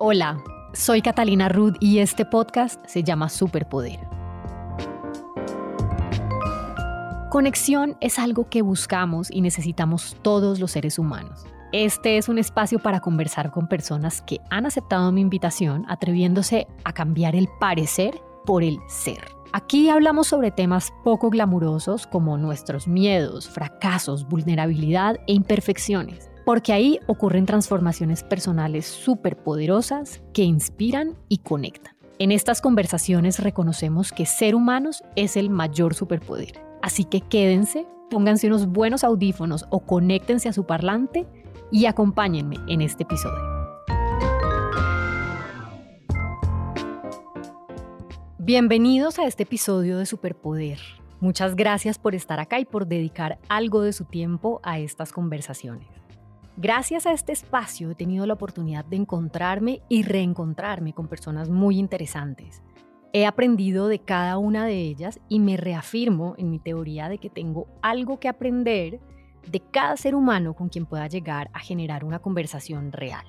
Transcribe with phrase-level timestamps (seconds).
[0.00, 0.40] Hola,
[0.74, 3.98] soy Catalina Rudd y este podcast se llama Superpoder.
[7.30, 11.44] Conexión es algo que buscamos y necesitamos todos los seres humanos.
[11.72, 16.92] Este es un espacio para conversar con personas que han aceptado mi invitación atreviéndose a
[16.92, 19.24] cambiar el parecer por el ser.
[19.52, 26.98] Aquí hablamos sobre temas poco glamurosos como nuestros miedos, fracasos, vulnerabilidad e imperfecciones porque ahí
[27.06, 31.94] ocurren transformaciones personales súper poderosas que inspiran y conectan.
[32.18, 36.64] En estas conversaciones reconocemos que ser humanos es el mayor superpoder.
[36.80, 41.26] Así que quédense, pónganse unos buenos audífonos o conéctense a su parlante
[41.70, 43.44] y acompáñenme en este episodio.
[48.38, 50.78] Bienvenidos a este episodio de Superpoder.
[51.20, 56.07] Muchas gracias por estar acá y por dedicar algo de su tiempo a estas conversaciones.
[56.60, 61.78] Gracias a este espacio he tenido la oportunidad de encontrarme y reencontrarme con personas muy
[61.78, 62.64] interesantes.
[63.12, 67.30] He aprendido de cada una de ellas y me reafirmo en mi teoría de que
[67.30, 68.98] tengo algo que aprender
[69.48, 73.24] de cada ser humano con quien pueda llegar a generar una conversación real.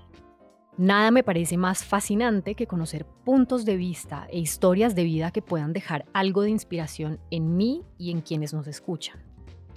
[0.75, 5.43] Nada me parece más fascinante que conocer puntos de vista e historias de vida que
[5.43, 9.28] puedan dejar algo de inspiración en mí y en quienes nos escuchan.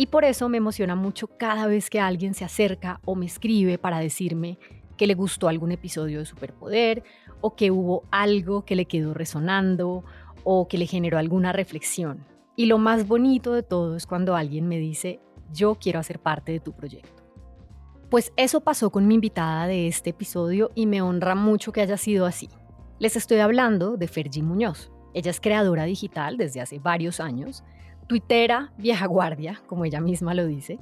[0.03, 3.79] Y por eso me emociona mucho cada vez que alguien se acerca o me escribe
[3.79, 4.59] para decirme
[4.97, 7.05] que le gustó algún episodio de Superpoder
[7.41, 10.03] o que hubo algo que le quedó resonando
[10.43, 12.27] o que le generó alguna reflexión.
[12.57, 15.21] Y lo más bonito de todo es cuando alguien me dice,
[15.53, 17.23] yo quiero hacer parte de tu proyecto.
[18.11, 21.97] Pues eso pasó con mi invitada de este episodio y me honra mucho que haya
[21.97, 22.49] sido así.
[22.99, 24.91] Les estoy hablando de Fergie Muñoz.
[25.15, 27.63] Ella es creadora digital desde hace varios años
[28.07, 30.79] tuitera vieja guardia, como ella misma lo dice,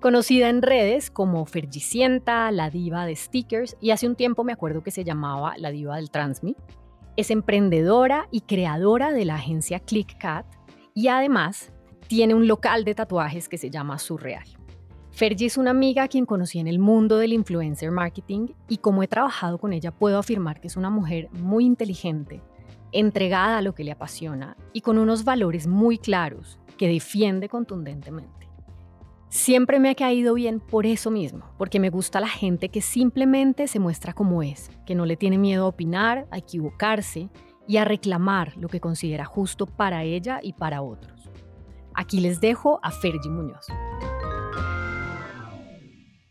[0.00, 4.82] conocida en redes como Fergicienta, la diva de stickers, y hace un tiempo me acuerdo
[4.82, 6.56] que se llamaba la diva del Transmi.
[7.16, 10.46] Es emprendedora y creadora de la agencia ClickCat
[10.94, 11.72] y además
[12.06, 14.46] tiene un local de tatuajes que se llama Surreal.
[15.10, 19.02] Fergie es una amiga a quien conocí en el mundo del influencer marketing y como
[19.02, 22.40] he trabajado con ella puedo afirmar que es una mujer muy inteligente,
[22.92, 28.48] entregada a lo que le apasiona y con unos valores muy claros que defiende contundentemente.
[29.30, 33.68] Siempre me ha caído bien por eso mismo, porque me gusta la gente que simplemente
[33.68, 37.28] se muestra como es, que no le tiene miedo a opinar, a equivocarse
[37.66, 41.28] y a reclamar lo que considera justo para ella y para otros.
[41.94, 43.66] Aquí les dejo a Fergie Muñoz.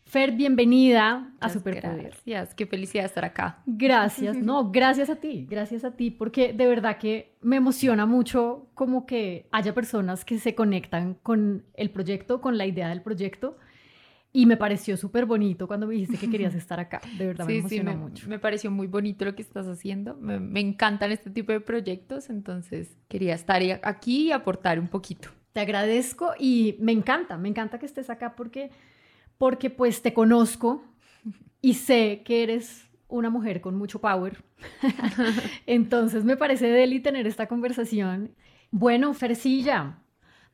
[0.08, 2.14] Fer, bienvenida a Superpoder.
[2.24, 3.58] Gracias, qué felicidad estar acá.
[3.66, 8.70] Gracias, no, gracias a ti, gracias a ti, porque de verdad que me emociona mucho
[8.72, 13.58] como que haya personas que se conectan con el proyecto, con la idea del proyecto.
[14.32, 17.02] Y me pareció súper bonito cuando me dijiste que querías estar acá.
[17.18, 18.30] De verdad me emociona mucho.
[18.30, 20.14] Me pareció muy bonito lo que estás haciendo.
[20.16, 25.28] Me, me encantan este tipo de proyectos, entonces quería estar aquí y aportar un poquito.
[25.52, 28.70] Te agradezco y me encanta, me encanta que estés acá porque
[29.38, 30.84] porque pues te conozco
[31.60, 34.44] y sé que eres una mujer con mucho power.
[35.66, 38.34] Entonces me parece deli tener esta conversación.
[38.70, 40.02] Bueno, Fercilla,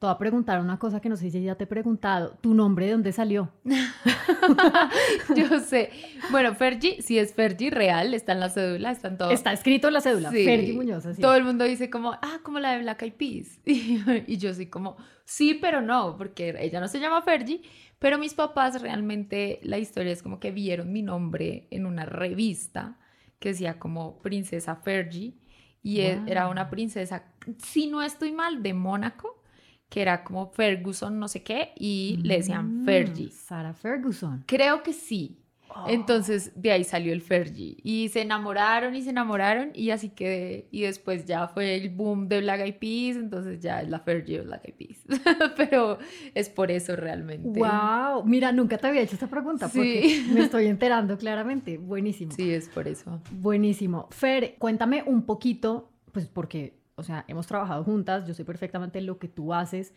[0.05, 2.37] te voy a preguntar una cosa que no sé si ya te he preguntado.
[2.43, 3.51] ¿Tu nombre de dónde salió?
[5.35, 5.89] Yo sé.
[6.31, 9.31] Bueno, Fergie, si es Fergie real, está en la cédula, está en todo.
[9.31, 11.07] Está escrito en la cédula, Fergie Muñoz.
[11.07, 13.61] Así todo el mundo dice como, ah, como la de Black Eyed Peas.
[14.27, 17.63] Y, yo soy como, sí, pero no, porque ella no se llama Fergie,
[17.99, 22.99] pero mis papás realmente, la historia es como que vieron mi nombre en una revista
[23.39, 25.39] que decía como Princesa Fergie
[25.83, 27.25] y e, era una princesa,
[27.57, 29.44] si no estoy mal, de Mónaco
[29.89, 33.31] que era como Ferguson no sé qué y le decían mm, Fergie.
[33.31, 34.45] Sara Ferguson.
[34.47, 35.39] Creo que sí.
[35.77, 35.87] Oh.
[35.89, 40.69] Entonces de ahí salió el Fergie y se enamoraron y se enamoraron y así que
[40.71, 44.39] y después ya fue el boom de Black Eyed Peas, entonces ya es la Fergie
[44.39, 44.99] de Black Eyed Peas.
[45.57, 45.99] Pero
[46.35, 47.59] es por eso realmente.
[47.59, 51.79] Wow, mira, nunca te había hecho esta pregunta porque me estoy enterando claramente.
[51.79, 52.33] Buenísimo.
[52.33, 53.21] Sí, es por eso.
[53.33, 54.09] Buenísimo.
[54.11, 59.19] Fer, cuéntame un poquito, pues porque, o sea, hemos trabajado juntas, yo sé perfectamente lo
[59.19, 59.95] que tú haces.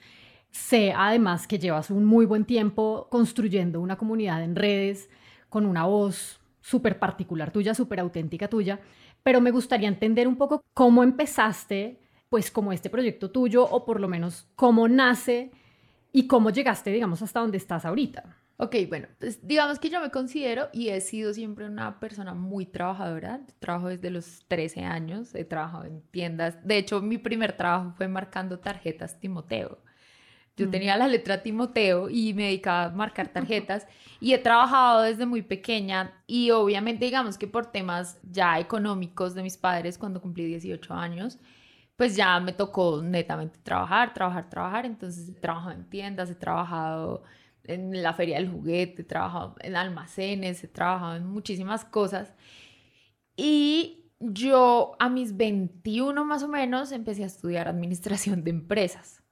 [0.49, 5.09] Sé además que llevas un muy buen tiempo construyendo una comunidad en redes
[5.49, 8.79] con una voz súper particular tuya, súper auténtica tuya,
[9.23, 11.99] pero me gustaría entender un poco cómo empezaste,
[12.29, 15.51] pues como este proyecto tuyo, o por lo menos cómo nace
[16.11, 18.37] y cómo llegaste, digamos, hasta donde estás ahorita.
[18.59, 22.65] Ok, bueno, pues digamos que yo me considero y he sido siempre una persona muy
[22.65, 23.41] trabajadora.
[23.59, 26.57] Trabajo desde los 13 años, he trabajado en tiendas.
[26.65, 29.77] De hecho, mi primer trabajo fue marcando tarjetas Timoteo.
[30.55, 30.71] Yo Mm.
[30.71, 33.85] tenía la letra Timoteo y me dedicaba a marcar tarjetas
[34.19, 39.43] y he trabajado desde muy pequeña y obviamente digamos que por temas ya económicos de
[39.43, 41.37] mis padres cuando cumplí 18 años,
[41.95, 44.85] pues ya me tocó netamente trabajar, trabajar, trabajar.
[44.87, 47.23] Entonces he trabajado en tiendas, he trabajado
[47.67, 52.33] en la feria del juguete, he trabajado en almacenes, he trabajado en muchísimas cosas.
[53.35, 59.23] Y yo a mis 21 más o menos empecé a estudiar administración de empresas.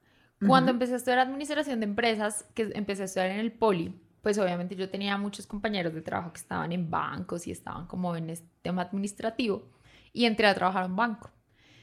[0.46, 4.36] Cuando empecé a estudiar administración de empresas, que empecé a estudiar en el Poli, pues
[4.38, 8.28] obviamente yo tenía muchos compañeros de trabajo que estaban en bancos y estaban como en
[8.28, 9.70] este tema administrativo
[10.12, 11.30] y entré a trabajar a un banco.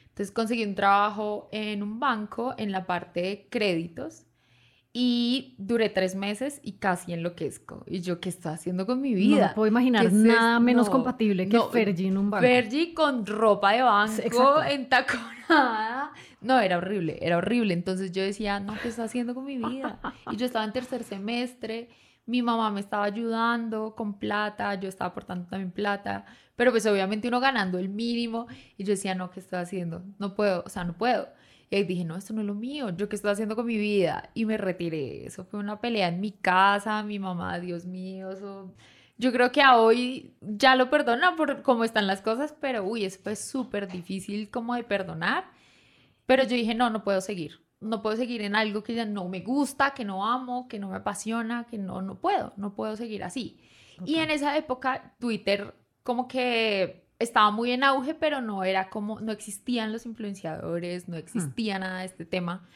[0.09, 4.27] Entonces conseguí un trabajo en un banco en la parte de créditos
[4.95, 7.83] y duré tres meses y casi enloquezco.
[7.87, 9.47] Y yo, ¿qué estoy haciendo con mi No vida?
[9.47, 12.45] me puedo imaginar ¿Qué es nada menos No, compatible que no, Fergie en un banco.
[12.45, 16.11] Fergie con ropa de banco, entaconada.
[16.41, 17.73] No, era horrible, era horrible.
[17.73, 19.99] Entonces yo decía, no, ¿qué estoy haciendo con mi vida?
[20.31, 21.89] Y yo estaba en tercer semestre,
[22.25, 26.25] mi mamá me estaba ayudando con plata, yo estaba aportando también plata,
[26.55, 28.45] pero pues obviamente uno ganando el mínimo.
[28.77, 30.03] Y yo decía, no, ¿qué estoy haciendo?
[30.19, 31.27] No puedo, o sea, no puedo.
[31.73, 33.77] Y ahí dije, no, esto no es lo mío, ¿yo qué estoy haciendo con mi
[33.77, 34.29] vida?
[34.35, 35.25] Y me retiré.
[35.25, 38.75] Eso fue una pelea en mi casa, mi mamá, Dios mío, eso...
[39.17, 43.05] Yo creo que a hoy ya lo perdona por cómo están las cosas, pero uy,
[43.05, 45.45] eso fue súper difícil como de perdonar.
[46.27, 47.61] Pero yo dije, no, no puedo seguir.
[47.79, 50.89] No puedo seguir en algo que ya no me gusta, que no amo, que no
[50.89, 53.57] me apasiona, que no, no puedo, no puedo seguir así.
[54.05, 55.73] Y en esa época Twitter
[56.03, 61.17] como que estaba muy en auge, pero no era como, no existían los influenciadores, no
[61.17, 62.67] existía nada de este tema.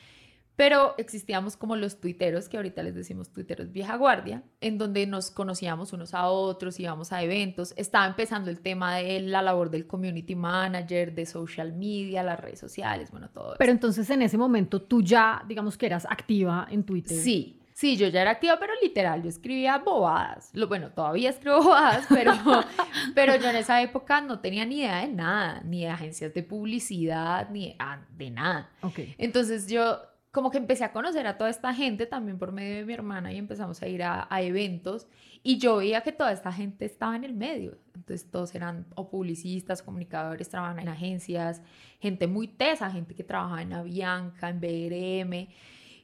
[0.57, 5.29] Pero existíamos como los tuiteros, que ahorita les decimos tuiteros vieja guardia, en donde nos
[5.29, 7.75] conocíamos unos a otros, íbamos a eventos.
[7.77, 12.59] Estaba empezando el tema de la labor del community manager, de social media, las redes
[12.59, 13.75] sociales, bueno, todo Pero eso.
[13.75, 17.19] entonces en ese momento tú ya, digamos que eras activa en Twitter.
[17.19, 20.49] Sí, sí, yo ya era activa, pero literal, yo escribía bobadas.
[20.53, 22.33] Lo, bueno, todavía escribo bobadas, pero,
[23.13, 26.41] pero yo en esa época no tenía ni idea de nada, ni de agencias de
[26.41, 28.71] publicidad, ni de, ah, de nada.
[28.81, 29.01] Ok.
[29.19, 29.99] Entonces yo
[30.31, 33.31] como que empecé a conocer a toda esta gente también por medio de mi hermana
[33.31, 35.07] y empezamos a ir a, a eventos
[35.43, 37.77] y yo veía que toda esta gente estaba en el medio.
[37.93, 41.61] Entonces todos eran o publicistas, comunicadores, trabajaban en agencias,
[41.99, 45.47] gente muy tesa, gente que trabajaba en Avianca, en BRM.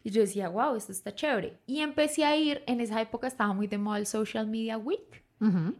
[0.04, 1.60] Y yo decía, wow, esto está chévere.
[1.66, 5.24] Y empecé a ir, en esa época estaba muy de moda el Social Media Week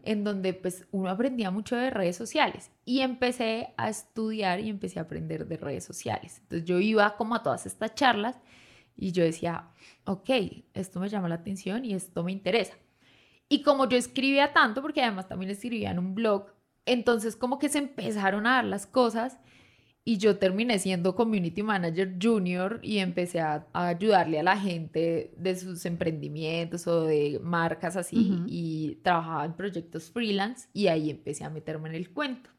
[0.02, 4.98] en donde pues uno aprendía mucho de redes sociales y empecé a estudiar y empecé
[4.98, 6.40] a aprender de redes sociales.
[6.42, 8.38] Entonces yo iba como a todas estas charlas
[8.94, 9.70] y yo decía,
[10.04, 10.28] ok,
[10.74, 12.74] esto me llama la atención y esto me interesa.
[13.48, 16.52] Y como yo escribía tanto, porque además también escribía en un blog,
[16.84, 19.38] entonces como que se empezaron a dar las cosas
[20.04, 25.32] y yo terminé siendo community manager junior y empecé a, a ayudarle a la gente
[25.36, 28.44] de sus emprendimientos o de marcas así Ujú.
[28.46, 32.50] y trabajaba en proyectos freelance y ahí empecé a meterme en el cuento.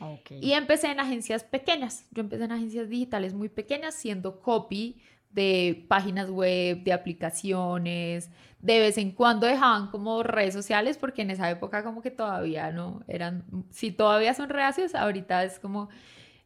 [0.00, 0.32] Ok.
[0.40, 2.06] Y empecé en agencias pequeñas.
[2.10, 5.00] Yo empecé en agencias digitales muy pequeñas siendo copy
[5.30, 8.30] de páginas web, de aplicaciones.
[8.60, 12.72] De vez en cuando dejaban como redes sociales porque en esa época como que todavía
[12.72, 15.88] no eran, si todavía son reacios, ahorita es como,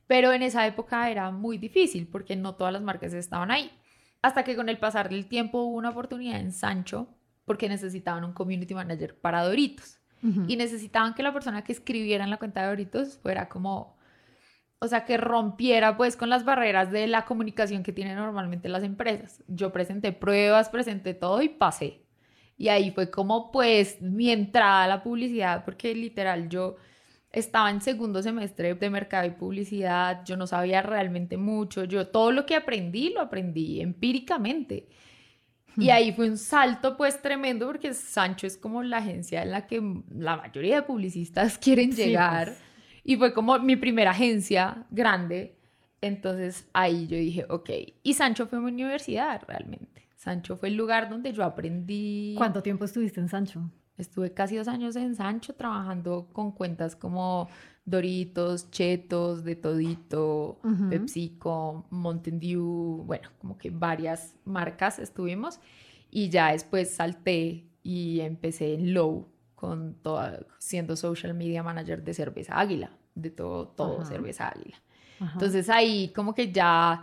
[0.07, 3.71] pero en esa época era muy difícil porque no todas las marcas estaban ahí.
[4.23, 7.09] Hasta que con el pasar del tiempo hubo una oportunidad en Sancho
[7.45, 10.01] porque necesitaban un community manager para Doritos
[10.49, 13.99] y necesitaban que la persona que escribiera en la cuenta de Doritos fuera como,
[14.79, 18.85] o sea, que rompiera pues con las barreras de la comunicación que tienen normalmente las
[18.85, 19.45] empresas.
[19.49, 22.07] Yo presenté pruebas, presenté todo y pasé.
[22.57, 26.77] Y ahí fue como pues mi entrada a la publicidad, porque literal yo
[27.35, 32.31] estaba en segundo semestre de mercado y publicidad, yo no sabía realmente mucho, yo todo
[32.33, 34.89] lo que aprendí lo aprendí empíricamente.
[35.77, 39.67] Y ahí fue un salto pues tremendo porque Sancho es como la agencia en la
[39.67, 39.83] que
[40.15, 42.47] la mayoría de publicistas quieren Sí, llegar.
[42.49, 42.63] pues.
[43.03, 45.59] Y fue como mi primera agencia grande.
[46.01, 47.71] Entonces ahí yo dije, ok.
[48.05, 50.09] Y Sancho fue mi universidad realmente.
[50.15, 52.35] Sancho fue el lugar donde yo aprendí.
[52.39, 53.69] ¿Cuánto tiempo estuviste en Sancho?
[53.97, 57.49] Estuve casi dos años en Sancho trabajando con cuentas como
[57.85, 60.59] Doritos, Chetos, De Todito.
[60.91, 65.61] PepsiCo, Mountain Dew, bueno, como que varias marcas estuvimos
[66.11, 72.15] y ya después salté y empecé en Low con toda, siendo social media manager de
[72.15, 74.07] Cerveza Águila, de todo, todo Ajá.
[74.07, 74.77] Cerveza Águila.
[75.21, 75.33] Ajá.
[75.35, 77.03] Entonces ahí como que ya,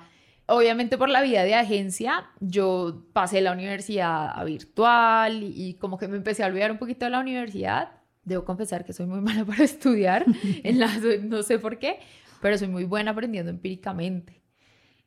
[0.51, 5.98] obviamente por la vida de agencia, yo pasé la universidad a virtual y, y como
[5.98, 7.91] que me empecé a olvidar un poquito de la universidad.
[8.24, 10.25] Debo confesar que soy muy mala para estudiar,
[10.63, 10.89] en la,
[11.24, 12.00] no sé por qué,
[12.41, 14.41] pero soy muy buena aprendiendo empíricamente.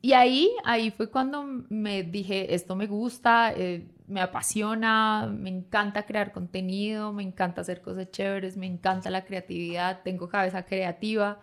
[0.00, 6.04] Y ahí, ahí fue cuando me dije, esto me gusta, eh, me apasiona, me encanta
[6.04, 11.40] crear contenido, me encanta hacer cosas chéveres, me encanta la creatividad, tengo cabeza creativa.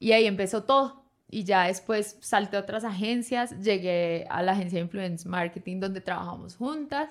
[0.00, 1.05] Y ahí empezó todo.
[1.28, 6.00] Y ya después salté a otras agencias, llegué a la agencia de Influence Marketing donde
[6.00, 7.08] trabajamos juntas.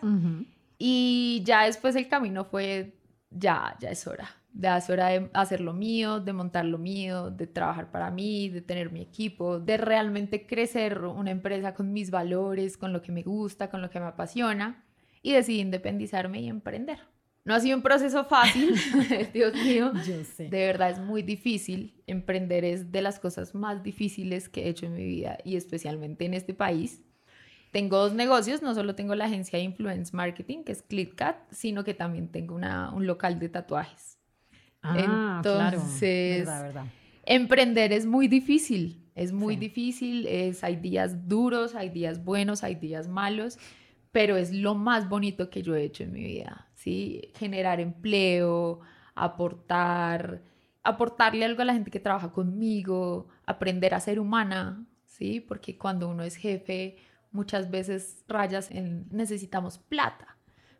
[0.77, 2.97] Y ya después el camino fue,
[3.29, 7.29] ya, ya es hora de es hora de hacer lo mío, de montar lo mío,
[7.29, 12.09] de trabajar para mí, de tener mi equipo, de realmente crecer una empresa con mis
[12.09, 14.85] valores, con lo que me gusta, con lo que me apasiona
[15.21, 16.99] y decidí independizarme y emprender.
[17.45, 18.73] No ha sido un proceso fácil,
[19.33, 19.93] Dios mío.
[20.05, 20.49] Yo sé.
[20.49, 21.93] De verdad es muy difícil.
[22.07, 26.25] Emprender es de las cosas más difíciles que he hecho en mi vida y especialmente
[26.25, 27.03] en este país.
[27.71, 31.83] Tengo dos negocios, no solo tengo la agencia de influence marketing, que es ClipCat, sino
[31.83, 34.17] que también tengo una, un local de tatuajes.
[34.81, 36.85] Ah, Entonces, verdad,
[37.25, 42.75] emprender es muy difícil, es muy difícil, es, hay días duros, hay días buenos, hay
[42.75, 43.57] días malos,
[44.11, 46.69] pero es lo más bonito que yo he hecho en mi vida,
[47.35, 48.79] Generar empleo,
[49.15, 50.41] aportar,
[50.83, 55.39] aportarle algo a la gente que trabaja conmigo, aprender a ser humana, ¿sí?
[55.39, 56.97] Porque cuando uno es jefe,
[57.31, 60.37] muchas veces rayas en necesitamos plata,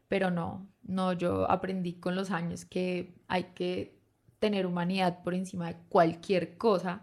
[0.07, 3.99] pero no, no, yo aprendí con los años que hay que
[4.39, 7.01] tener humanidad por encima de cualquier cosa.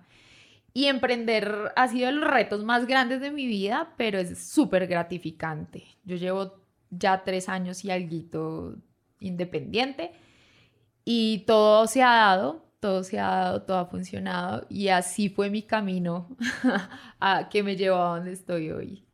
[0.75, 5.85] Y emprender ha sido los retos más grandes de mi vida, pero es súper gratificante.
[6.05, 8.77] Yo llevo ya tres años y algo
[9.23, 10.13] independiente
[11.05, 15.51] y todo se ha dado, todo se ha dado, todo ha funcionado y así fue
[15.51, 16.37] mi camino
[17.21, 19.05] a que me llevó a donde estoy hoy.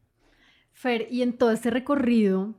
[0.72, 2.54] Fer, y en todo este recorrido,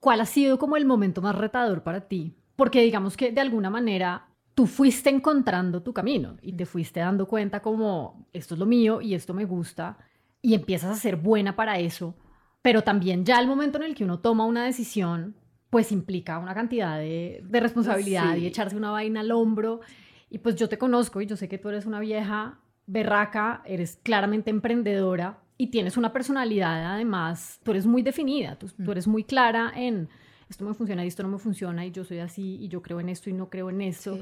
[0.00, 2.36] ¿cuál ha sido como el momento más retador para ti?
[2.56, 7.26] Porque digamos que de alguna manera tú fuiste encontrando tu camino y te fuiste dando
[7.26, 9.98] cuenta como esto es lo mío y esto me gusta
[10.40, 12.16] y empiezas a ser buena para eso,
[12.62, 15.36] pero también ya el momento en el que uno toma una decisión,
[15.72, 19.80] pues implica una cantidad de, responsabilidad y echarse una vaina al hombro.
[20.28, 23.98] Y pues yo te conozco y yo sé que tú eres una vieja berraca, eres
[24.02, 29.24] claramente emprendedora y tienes una personalidad además, tú eres muy definida, tú, tú eres muy
[29.24, 30.10] clara en
[30.50, 33.00] esto me funciona y esto no me funciona y yo soy así y yo creo
[33.00, 34.18] en esto y no creo en eso.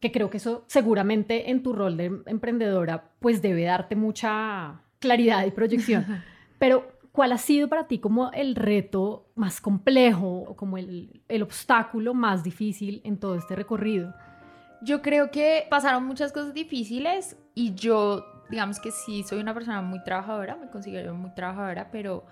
[0.00, 5.44] Que creo que eso seguramente en tu rol de emprendedora pues debe darte mucha claridad
[5.44, 6.06] y proyección.
[6.58, 11.42] Pero ¿cuál ha sido para ti como el reto más complejo o como el, el
[11.42, 14.14] obstáculo más difícil en todo este recorrido?
[14.80, 19.80] Yo creo que pasaron muchas cosas difíciles y yo, digamos que sí, soy una persona
[19.82, 22.24] muy trabajadora, me considero muy trabajadora, pero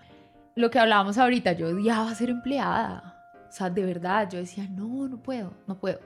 [0.56, 3.16] lo que hablábamos ahorita, yo odiaba ser empleada.
[3.48, 6.00] O sea, de verdad, yo decía, no, no puedo, no puedo,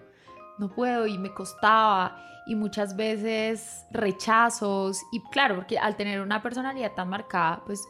[0.58, 2.16] no puedo y me costaba
[2.46, 7.86] y muchas veces rechazos y claro, porque al tener una personalidad tan marcada, pues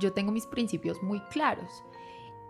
[0.00, 1.84] yo tengo mis principios muy claros.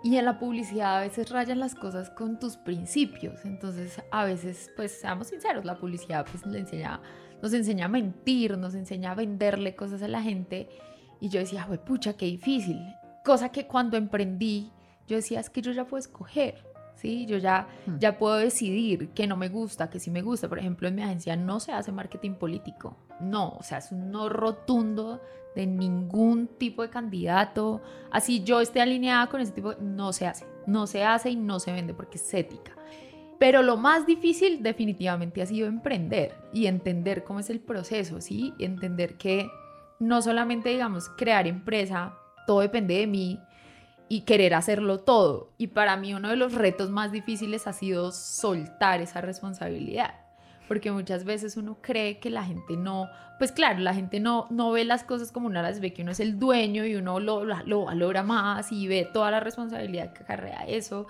[0.03, 3.45] Y en la publicidad a veces rayan las cosas con tus principios.
[3.45, 7.03] Entonces, a veces, pues seamos sinceros, la publicidad pues le enseña,
[7.43, 10.71] nos enseña a mentir, nos enseña a venderle cosas a la gente.
[11.21, 12.79] Y yo decía, pucha, qué difícil.
[13.25, 14.73] Cosa que cuando emprendí,
[15.07, 16.65] yo decía, es que yo ya puedo escoger,
[17.01, 17.27] ¿sí?
[17.27, 17.99] Yo ya, hmm.
[17.99, 20.49] ya puedo decidir que no me gusta, que sí me gusta.
[20.49, 22.97] Por ejemplo, en mi agencia no se hace marketing político.
[23.21, 25.21] No, o sea, es un no rotundo
[25.55, 27.81] de ningún tipo de candidato.
[28.11, 30.47] Así yo esté alineada con ese tipo, no se hace.
[30.67, 32.73] No se hace y no se vende porque es ética.
[33.39, 38.53] Pero lo más difícil definitivamente ha sido emprender y entender cómo es el proceso, ¿sí?
[38.59, 39.49] Entender que
[39.99, 42.15] no solamente, digamos, crear empresa
[42.47, 43.41] todo depende de mí
[44.13, 45.53] y querer hacerlo todo.
[45.57, 50.15] Y para mí uno de los retos más difíciles ha sido soltar esa responsabilidad.
[50.67, 54.73] Porque muchas veces uno cree que la gente no, pues claro, la gente no, no
[54.73, 57.45] ve las cosas como uno las ve, que uno es el dueño y uno lo,
[57.45, 61.07] lo valora más y ve toda la responsabilidad que acarrea eso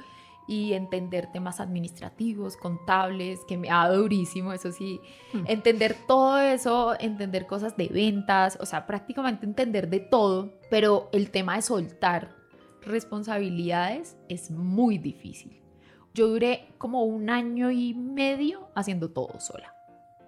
[0.46, 5.00] y entender temas administrativos, contables, que me ha durísimo, eso sí,
[5.32, 5.44] hmm.
[5.46, 11.30] entender todo eso, entender cosas de ventas, o sea, prácticamente entender de todo, pero el
[11.30, 12.39] tema de soltar
[12.82, 15.60] responsabilidades es muy difícil.
[16.14, 19.74] Yo duré como un año y medio haciendo todo sola.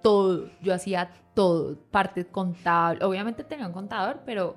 [0.02, 4.56] Todo, yo hacía todo, parte contable, obviamente tenía un contador, pero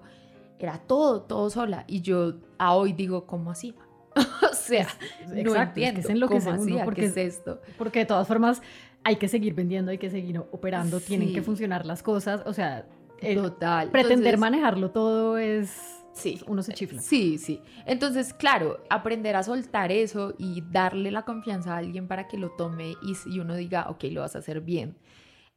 [0.59, 1.83] era todo, todo sola.
[1.87, 3.75] Y yo a hoy digo, ¿cómo así?
[4.15, 4.87] o sea,
[5.27, 7.61] no entiendo es lo que cómo hacía, porque, es esto.
[7.77, 8.61] Porque de todas formas
[9.03, 12.85] hay que seguir vendiendo, hay que seguir operando, tienen que funcionar las cosas, o sea,
[13.33, 13.89] Total.
[13.89, 16.41] Pretender manejarlo todo es Sí.
[16.47, 17.01] Uno se chifla.
[17.01, 17.61] Sí, sí.
[17.85, 22.51] Entonces, claro, aprender a soltar eso y darle la confianza a alguien para que lo
[22.51, 24.97] tome y, y uno diga, ok, lo vas a hacer bien,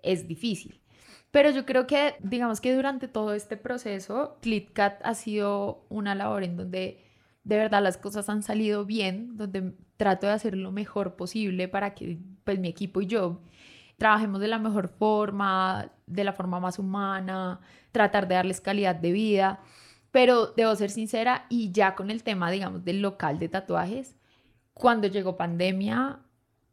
[0.02, 0.80] es difícil.
[1.30, 6.42] Pero yo creo que, digamos que durante todo este proceso, ClitCat ha sido una labor
[6.44, 7.04] en donde
[7.44, 11.94] de verdad las cosas han salido bien, donde trato de hacer lo mejor posible para
[11.94, 13.42] que pues mi equipo y yo
[13.98, 17.60] trabajemos de la mejor forma, de la forma más humana,
[17.92, 19.60] tratar de darles calidad de vida.
[20.10, 24.14] Pero debo ser sincera y ya con el tema, digamos, del local de tatuajes,
[24.72, 26.20] cuando llegó pandemia,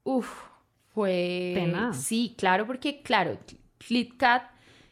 [0.04, 0.30] uff,
[0.94, 1.52] fue...
[1.56, 1.94] Pena.
[1.94, 3.38] Sí, claro, porque claro,
[3.80, 4.44] FleetCat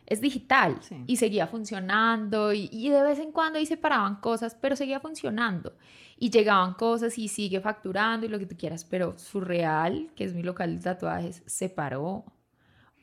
[0.05, 4.57] es digital y seguía funcionando y, y, de vez en cuando ahí se paraban cosas,
[4.59, 5.73] pero seguía funcionando
[6.17, 10.33] y llegaban cosas y sigue facturando y lo que tú quieras, pero Surreal, que es
[10.33, 12.25] mi local de tatuajes, se paró.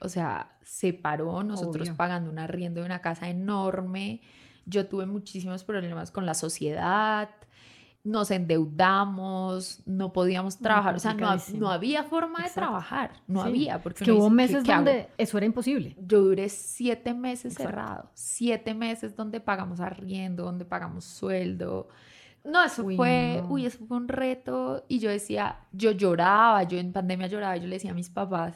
[0.01, 4.23] O sea, se paró, nosotros pagando un arriendo de una casa enorme.
[4.67, 7.31] Yo tuve muchísimos problemas con la sociedad,
[8.03, 13.83] nos endeudamos, no podíamos trabajar, o sea, no, había forma de trabajar, no había.
[13.83, 15.97] Porque que hubo meses donde eso era imposible.
[16.01, 21.89] Yo duré siete meses cerrado, siete meses donde pagamos arriendo, donde pagamos sueldo.
[22.43, 26.93] No, eso fue, uy, eso fue un reto y yo decía, yo lloraba, yo en
[26.93, 28.55] pandemia lloraba, yo le decía a mis papás,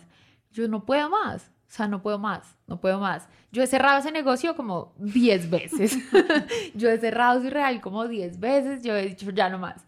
[0.52, 3.28] yo no puedo más, o sea, no puedo más, no puedo más.
[3.50, 5.98] Yo he cerrado ese negocio como 10 veces.
[6.74, 9.84] yo he cerrado real como 10 veces, yo he dicho ya no más.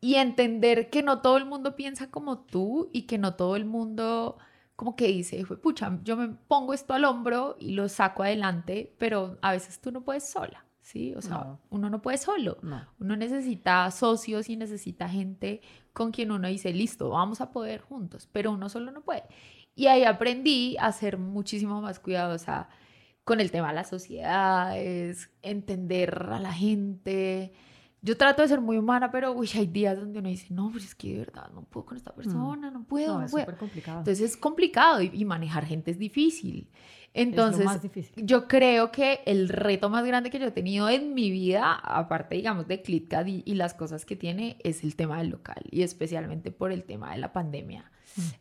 [0.00, 3.64] Y entender que no todo el mundo piensa como tú y que no todo el
[3.64, 4.38] mundo
[4.76, 9.38] como que dice, pucha, yo me pongo esto al hombro y lo saco adelante, pero
[9.40, 11.14] a veces tú no puedes sola, ¿sí?
[11.14, 12.58] O sea, uno no puede solo.
[12.98, 15.60] Uno necesita socios y necesita gente
[15.92, 19.22] con quien uno dice, listo, vamos a poder juntos, pero uno solo no puede.
[19.74, 22.68] Y ahí aprendí a ser muchísimo más cuidadosa
[23.24, 27.52] con el tema de las sociedades, entender a la gente.
[28.02, 30.84] Yo trato de ser muy humana, pero uy, hay días donde uno dice, no, pues
[30.84, 32.16] es que de verdad no puedo con esta mm.
[32.16, 33.56] persona, no puedo, no, es puedo.
[33.56, 34.00] complicado.
[34.00, 36.68] Entonces es complicado y, manejar gente es difícil.
[37.14, 38.26] Entonces, más difícil.
[38.26, 42.34] yo creo que el reto más grande que yo he tenido en mi vida, aparte,
[42.34, 45.82] digamos, de ClitCat y, y las cosas que tiene, es el tema del local y
[45.82, 47.90] especialmente por el tema de la pandemia.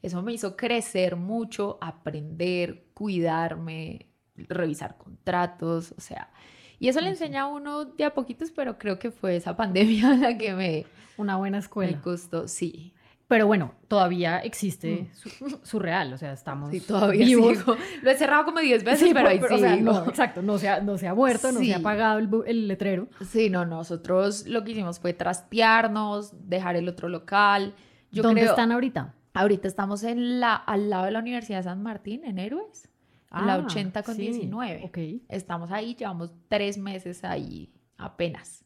[0.02, 6.32] Eso me hizo crecer mucho, aprender, cuidarme, revisar contratos, o sea,
[6.80, 10.16] y eso le enseña a uno de a poquitos, pero creo que fue esa pandemia
[10.18, 10.86] la que me...
[11.16, 11.96] Una buena escuela.
[11.96, 12.94] Me costó, sí.
[13.28, 15.64] Pero bueno, todavía existe mm.
[15.64, 17.58] su, real, o sea, estamos sí, todavía vivos.
[18.02, 19.82] Lo he cerrado como 10 veces, pero ahí sí.
[19.82, 22.68] no, exacto, no se ha, no se ha muerto, no se ha apagado el, el,
[22.68, 23.08] letrero.
[23.30, 27.76] Sí, no, nosotros lo que hicimos fue trastearnos, dejar el otro local.
[28.12, 29.16] Yo ¿Dónde están ahorita?
[29.34, 32.90] Ahorita estamos en la, al lado de la Universidad de San Martín, en Héroes,
[33.32, 34.84] en la 80 ah, con 19.
[34.86, 35.26] Okay.
[35.28, 38.64] Estamos ahí, llevamos tres meses ahí apenas.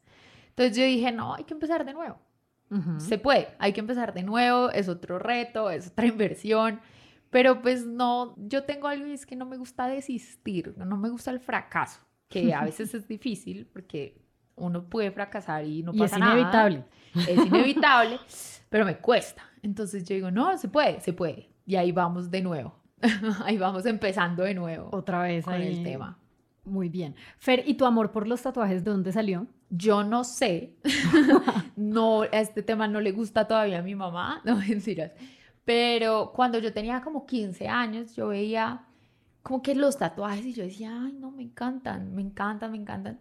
[0.50, 2.20] Entonces yo dije, no, hay que empezar de nuevo.
[2.98, 6.82] Se puede, hay que empezar de nuevo, es otro reto, es otra inversión,
[7.30, 11.10] pero pues no, yo tengo algo y es que no me gusta desistir, no me
[11.10, 14.22] gusta el fracaso, que a veces es difícil porque
[14.58, 16.34] uno puede fracasar y no pasa nada.
[16.34, 16.84] Es inevitable.
[17.16, 18.20] Es inevitable,
[18.70, 19.44] pero me cuesta.
[19.62, 21.50] Entonces yo digo, no, se puede, se puede.
[21.66, 22.76] Y ahí vamos de nuevo.
[23.46, 24.90] ahí vamos empezando de nuevo.
[24.92, 26.18] Otra vez con el tema.
[26.66, 27.16] Muy bien.
[27.38, 29.48] Fer, ¿y tu amor por los tatuajes de dónde salió?
[29.70, 30.76] Yo no sé.
[31.76, 35.12] no, este tema no le gusta todavía a mi mamá, no mentiras.
[35.64, 38.86] Pero cuando yo tenía como 15 años, yo veía
[39.44, 43.20] como que los tatuajes y yo decía, ay, no, me encantan, me encantan, me encantan.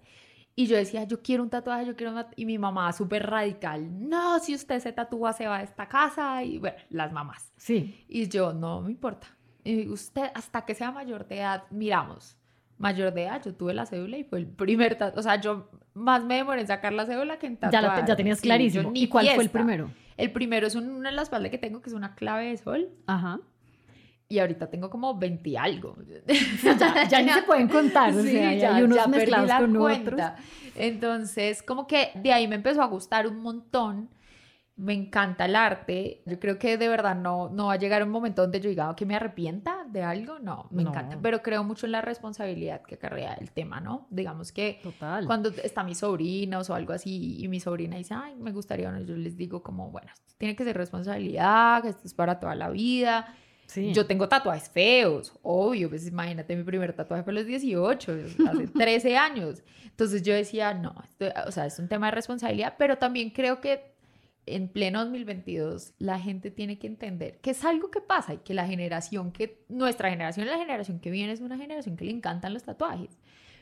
[0.59, 4.09] Y yo decía, yo quiero un tatuaje, yo quiero un Y mi mamá súper radical,
[4.09, 6.43] no, si usted se tatúa se va de esta casa.
[6.43, 7.53] Y bueno, las mamás.
[7.59, 8.07] Sí.
[8.09, 9.27] Y yo, no me importa.
[9.65, 12.39] Y usted, hasta que sea mayor de edad, miramos.
[12.79, 15.21] Mayor de edad, yo tuve la cédula y fue el primer tatuaje.
[15.21, 18.01] O sea, yo más me demoré en sacar la cédula que en tatuar.
[18.01, 18.93] Ya, ya tenías clarísimo.
[18.95, 19.91] ¿Y cuál fue el primero?
[20.17, 22.89] El primero es una en la espalda que tengo, que es una clave de sol.
[23.07, 23.41] Ajá
[24.29, 25.97] y ahorita tengo como 20 algo.
[26.63, 30.21] ya, ya, ni se pueden contar, o sea, ya, hay unos mezclados con otros.
[30.75, 34.11] Entonces, como que de ahí me empezó a gustar un montón.
[34.79, 36.23] Me encanta el arte.
[36.27, 38.95] Yo creo que de verdad no, no va a llegar un momento donde yo diga
[38.95, 40.39] que me arrepienta de algo.
[40.39, 41.19] No, me encanta.
[41.23, 44.07] Pero creo mucho en la responsabilidad que acarrea el tema, ¿no?
[44.11, 44.83] Digamos que
[45.27, 49.17] cuando está mis sobrinos o algo así y mi sobrina dice, ay, me gustaría, yo
[49.17, 53.35] les digo como, bueno, tiene que ser responsabilidad, que esto es para toda la vida
[53.75, 58.17] yo tengo tatuajes feos, obvio, pues imagínate, mi primer tatuaje fue a los 18,
[58.49, 59.63] hace 13 años.
[59.85, 60.95] Entonces yo decía, no,
[61.47, 63.97] o sea, es un tema de responsabilidad, pero también creo que
[64.47, 68.55] en pleno 2022 la gente tiene que entender que es algo que pasa y que
[68.55, 72.55] la generación que, nuestra generación, la generación que viene es una generación que le encantan
[72.55, 73.19] los tatuajes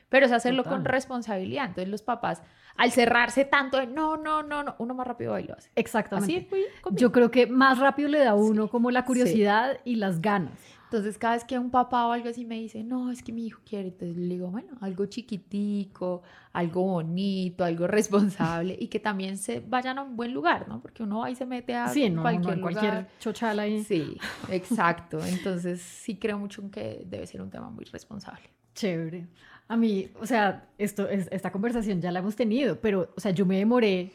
[0.09, 1.67] pero es hacerlo con responsabilidad.
[1.67, 2.43] Entonces los papás,
[2.77, 5.71] al cerrarse tanto de no, no, no, no, uno más rápido y lo hace.
[5.75, 6.49] Exactamente.
[6.93, 10.59] Yo creo que más rápido le da a uno como la curiosidad y las ganas.
[10.95, 13.47] Entonces cada vez que un papá o algo así me dice, no, es que mi
[13.47, 19.37] hijo quiere, entonces le digo, bueno, algo chiquitico, algo bonito, algo responsable y que también
[19.37, 20.81] se vayan a un buen lugar, ¿no?
[20.81, 23.83] Porque uno ahí se mete a sí, no, cualquier, no, cualquier chochala ahí.
[23.83, 24.17] Sí,
[24.51, 25.19] exacto.
[25.25, 28.49] Entonces sí creo mucho que debe ser un tema muy responsable.
[28.75, 29.27] Chévere.
[29.69, 33.47] A mí, o sea, esto, esta conversación ya la hemos tenido, pero, o sea, yo
[33.47, 34.13] me demoré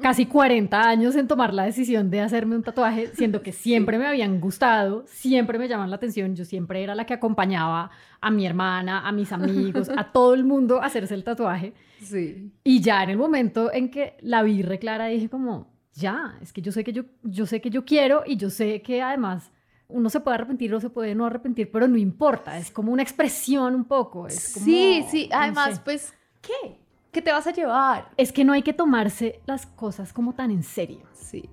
[0.00, 4.06] casi 40 años en tomar la decisión de hacerme un tatuaje, siendo que siempre me
[4.06, 8.46] habían gustado, siempre me llaman la atención, yo siempre era la que acompañaba a mi
[8.46, 11.72] hermana, a mis amigos, a todo el mundo a hacerse el tatuaje.
[12.00, 12.52] Sí.
[12.64, 16.62] Y ya en el momento en que la vi reclara dije como, ya, es que
[16.62, 19.52] yo sé que yo, yo sé que yo quiero y yo sé que además
[19.88, 23.02] uno se puede arrepentir o se puede no arrepentir, pero no importa, es como una
[23.02, 24.26] expresión un poco.
[24.26, 26.78] Es como, sí, sí, además, pues, ¿qué?
[27.12, 28.10] ¿Qué te vas a llevar?
[28.16, 31.06] Es que no hay que tomarse las cosas como tan en serio.
[31.14, 31.48] Sí.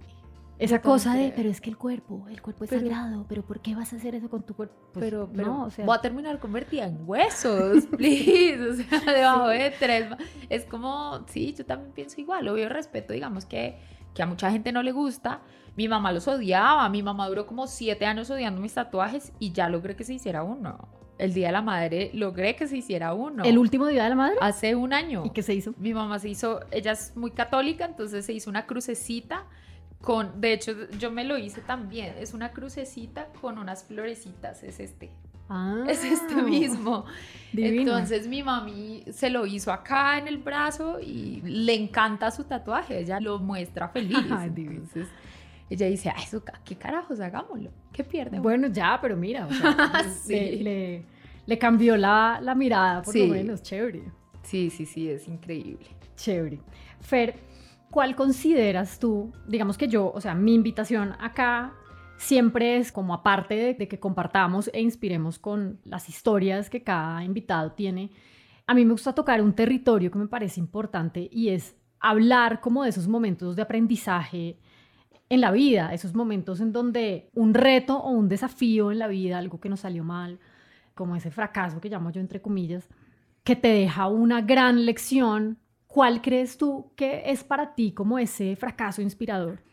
[0.60, 3.76] Esa cosa de, pero es que el cuerpo, el cuerpo es sagrado, pero ¿por qué
[3.76, 4.76] vas a hacer eso con tu cuerpo?
[4.94, 9.14] Pues, pero, pero no, o sea, voy a terminar convertida en huesos, please, o sea,
[9.14, 10.06] debajo de tres.
[10.50, 13.78] Es como, sí, yo también pienso igual, obvio respeto, digamos que,
[14.14, 15.42] que a mucha gente no le gusta.
[15.76, 19.70] Mi mamá los odiaba, mi mamá duró como siete años odiando mis tatuajes y ya
[19.70, 23.44] logré que se hiciera uno el Día de la Madre logré que se hiciera uno.
[23.44, 24.36] ¿El último Día de la Madre?
[24.42, 25.24] Hace un año.
[25.26, 25.74] ¿Y qué se hizo?
[25.78, 29.46] Mi mamá se hizo, ella es muy católica, entonces se hizo una crucecita
[30.02, 34.80] con, de hecho yo me lo hice también, es una crucecita con unas florecitas, es
[34.82, 35.12] este.
[35.48, 37.06] Ah, es este mismo.
[37.56, 43.00] Entonces mi mami se lo hizo acá en el brazo y le encanta su tatuaje,
[43.00, 44.18] ella lo muestra feliz.
[44.44, 45.08] entonces,
[45.74, 47.20] ella dice, Ay, eso, ¿qué carajos?
[47.20, 47.72] Hagámoslo.
[47.92, 48.40] ¿Qué pierde?
[48.40, 49.48] Bueno, ya, pero mira,
[50.28, 51.06] le,
[51.46, 54.04] le, cambió la, la mirada, por lo menos, chévere.
[54.44, 55.86] Sí, sí, sí, es increíble.
[56.16, 56.60] Chévere.
[57.00, 57.36] Fer,
[57.90, 59.32] ¿cuál consideras tú?
[59.48, 61.74] Digamos que yo, o sea, mi invitación acá
[62.18, 67.24] siempre es como aparte de, de, que compartamos e inspiremos con las historias que cada
[67.24, 68.12] invitado tiene,
[68.66, 72.84] a mí me gusta tocar un territorio que me parece importante y es hablar como
[72.84, 74.60] de esos momentos de aprendizaje
[75.34, 79.38] en la vida, esos momentos en donde un reto o un desafío en la vida,
[79.38, 80.40] algo que nos salió mal,
[80.94, 82.88] como ese fracaso que llamo yo entre comillas,
[83.44, 88.56] que te deja una gran lección, ¿cuál crees tú que es para ti como ese
[88.56, 89.64] fracaso inspirador?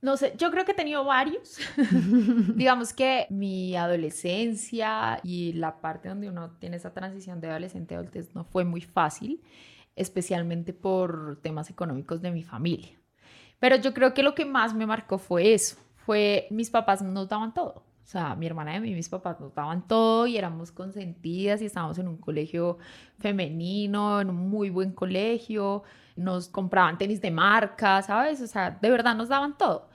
[0.00, 1.58] No sé, yo creo que he tenido varios.
[2.54, 7.98] Digamos que mi adolescencia y la parte donde uno tiene esa transición de adolescente a
[7.98, 9.42] adultez no fue muy fácil,
[9.96, 12.96] especialmente por temas económicos de mi familia.
[13.58, 17.28] Pero yo creo que lo que más me marcó fue eso, fue mis papás nos
[17.28, 17.86] daban todo.
[18.06, 21.66] O sea, mi hermana y mí, mis papás nos daban todo y éramos consentidas y
[21.66, 22.78] estábamos en un colegio
[23.18, 25.82] femenino, en un muy buen colegio,
[26.14, 28.40] nos compraban tenis de marca, ¿sabes?
[28.40, 29.88] O sea, de verdad nos daban todo.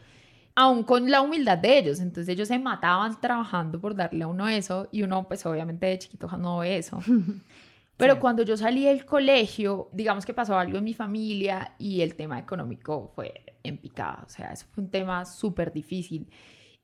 [0.55, 4.49] Aún con la humildad de ellos, entonces ellos se mataban trabajando por darle a uno
[4.49, 6.99] eso y uno pues obviamente de chiquito no ve eso.
[8.01, 12.15] Pero cuando yo salí del colegio, digamos que pasó algo en mi familia y el
[12.15, 14.23] tema económico fue en picada.
[14.25, 16.27] O sea, eso fue un tema súper difícil.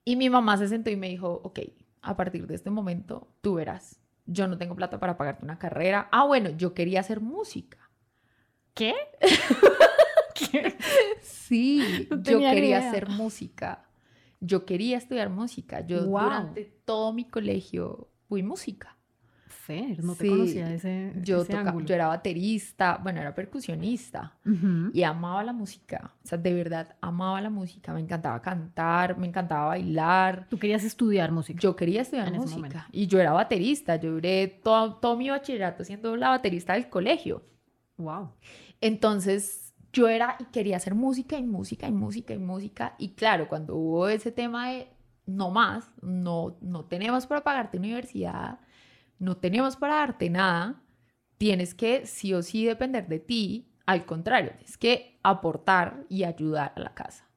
[0.06, 1.60] Y mi mamá se sentó y me dijo, ok,
[2.04, 6.08] a partir de este momento, tú verás, yo no tengo plata para pagarte una carrera.
[6.12, 7.90] Ah, bueno, yo quería hacer música.
[8.76, 8.94] ¿Qué?
[11.22, 13.90] Sí, yo quería hacer música.
[14.40, 15.80] Yo quería estudiar música.
[15.80, 18.97] Yo durante todo mi colegio fui música
[20.02, 24.34] no te conocía ese, yo, yo era baterista, bueno, era percusionista
[24.94, 29.28] y amaba la música, o sea, de verdad amaba la música, me encantaba cantar, me
[29.28, 30.48] encantaba bailar.
[30.50, 31.60] ¿Tú querías estudiar música?
[31.60, 36.16] Yo quería estudiar música y yo era baterista, yo duré todo, todo mi bachillerato siendo
[36.16, 37.44] la baterista del colegio.
[37.98, 38.32] Wow.
[38.82, 42.96] Entonces, yo era y quería hacer música y música y música y música.
[43.00, 44.88] Y claro, cuando hubo ese tema de
[45.26, 48.60] no más, no, no tenemos para pagarte universidad,
[49.20, 50.82] no tenemos para darte nada,
[51.38, 56.74] tienes que sí o sí depender de ti, al contrario, tienes que aportar y ayudar
[56.76, 57.28] a la casa.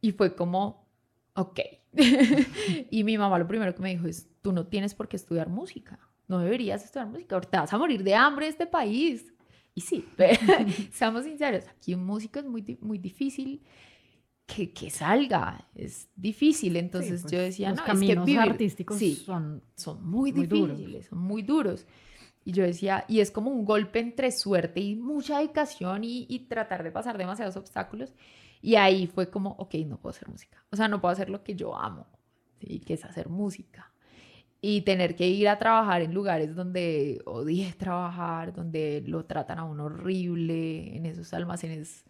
[0.00, 0.88] Y fue como,
[1.34, 1.60] ok.
[2.90, 5.48] y mi mamá lo primero que me dijo es, tú no tienes por qué estudiar
[5.48, 9.32] música, no deberías estudiar música, ahorita vas a morir de hambre en este país.
[9.74, 10.04] Y sí,
[10.92, 13.62] seamos sinceros, aquí en música es muy, muy difícil
[14.46, 16.76] que, que, salga, es difícil.
[16.76, 21.18] Entonces pues, yo decía, los no, caminos es que artísticos son, son muy, difíciles, son
[21.18, 21.86] muy duros.
[22.44, 26.46] Y yo decía, y es como un golpe entre suerte y mucha dedicación y, y,
[26.46, 28.14] tratar de pasar demasiados obstáculos.
[28.62, 30.64] Y ahí fue como, ok, no puedo hacer música.
[30.70, 32.06] O sea, no puedo hacer lo que yo amo,
[32.60, 32.78] ¿sí?
[32.80, 33.92] que es hacer música.
[34.60, 39.64] Y tener que ir a trabajar en lugares donde odié trabajar, donde lo tratan a
[39.64, 42.04] uno horrible, en esos almacenes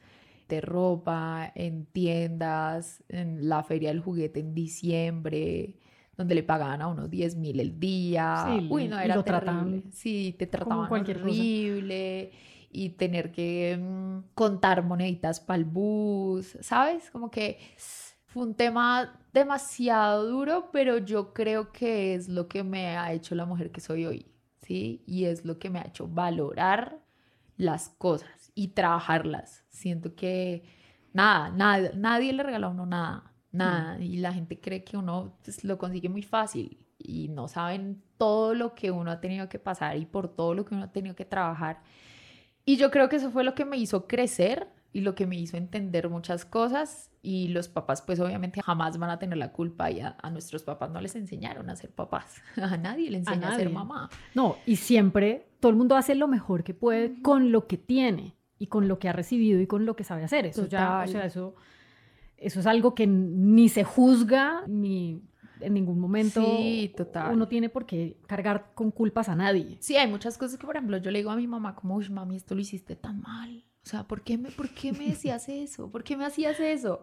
[0.49, 5.77] de ropa, en tiendas, en la feria del juguete en diciembre,
[6.17, 8.65] donde le pagaban a unos 10 mil el día.
[8.65, 9.83] Sí, Uy, no, y era lo terrible.
[9.83, 11.49] trataban Sí, te trataban cualquier cosa.
[11.73, 12.33] horrible.
[12.71, 17.11] Y tener que mm, contar moneditas para el bus, ¿sabes?
[17.11, 17.59] Como que
[18.27, 23.35] fue un tema demasiado duro, pero yo creo que es lo que me ha hecho
[23.35, 24.27] la mujer que soy hoy,
[24.63, 25.03] ¿sí?
[25.07, 26.99] Y es lo que me ha hecho valorar
[27.57, 29.65] las cosas y trabajarlas.
[29.69, 30.65] Siento que
[31.13, 34.01] nada, nada, nadie le regala a uno nada, nada.
[34.01, 38.55] Y la gente cree que uno pues, lo consigue muy fácil y no saben todo
[38.55, 41.15] lo que uno ha tenido que pasar y por todo lo que uno ha tenido
[41.15, 41.83] que trabajar.
[42.65, 45.37] Y yo creo que eso fue lo que me hizo crecer y lo que me
[45.37, 47.11] hizo entender muchas cosas.
[47.21, 50.63] Y los papás, pues obviamente jamás van a tener la culpa y a, a nuestros
[50.63, 52.37] papás no les enseñaron a ser papás.
[52.57, 53.75] A nadie le enseña a, ser nadie.
[53.75, 54.09] mamá.
[54.35, 58.36] No, y siempre todo el mundo hace lo mejor que puede con lo que tiene
[58.59, 60.47] y con lo que ha recibido y con lo que sabe hacer.
[60.47, 61.55] Eso ya, o sea, eso,
[62.37, 65.23] eso es algo que ni se juzga ni
[65.61, 67.33] en ningún momento Sí, total.
[67.35, 69.79] uno tiene por qué cargar con culpas a nadie.
[69.81, 72.09] Sí, hay muchas cosas que, por ejemplo, yo le digo a mi mamá como, uy,
[72.11, 73.65] mami, esto lo hiciste tan mal.
[73.85, 75.91] O sea, ¿por qué me, por qué me decías eso?
[75.91, 77.01] ¿Por qué me hacías eso?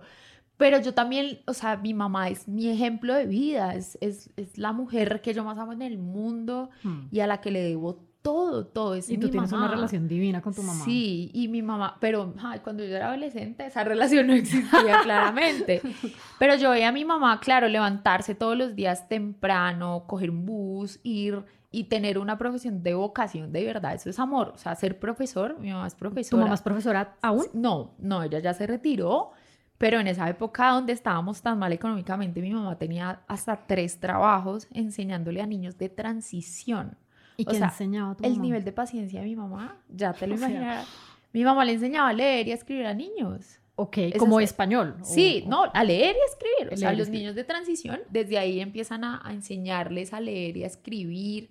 [0.55, 4.57] Pero yo también, o sea, mi mamá es mi ejemplo de vida, es, es, es
[4.59, 7.07] la mujer que yo más amo en el mundo Hmm.
[7.11, 8.05] y a la que le debo
[8.53, 8.95] todo, todo.
[8.95, 10.85] Es Y tú mi tienes una relación divina con tu mamá.
[10.85, 15.81] Sí, y mi mamá, pero ay, cuando yo era adolescente esa relación no existía claramente.
[16.39, 20.99] Pero yo veía a mi mamá, claro, levantarse todos los días temprano, coger un bus,
[21.03, 24.51] ir y tener una profesión de vocación de verdad, eso es amor.
[24.53, 26.43] O sea, ser profesor, mi mamá es ¿Tu profesora.
[26.43, 27.45] mamá es profesora aún?
[27.53, 29.31] No, no, ella ya se retiró,
[29.77, 34.67] pero en esa época donde estábamos tan mal económicamente, mi mamá tenía hasta tres trabajos
[34.71, 36.97] enseñándole a niños de transición.
[37.37, 38.43] ¿Y O qué sea, enseñaba a tu El mamá?
[38.43, 40.87] nivel de paciencia de mi mamá, ya te lo imaginarás.
[41.33, 43.59] Mi mamá le enseñaba a leer y a escribir a niños.
[43.75, 44.95] Ok, como es- español.
[45.03, 46.73] Sí, o- no, a leer y a escribir.
[46.73, 47.21] O sea, y los escribir.
[47.21, 51.49] niños de transición, desde ahí empiezan a, a enseñarles a leer y a escribir.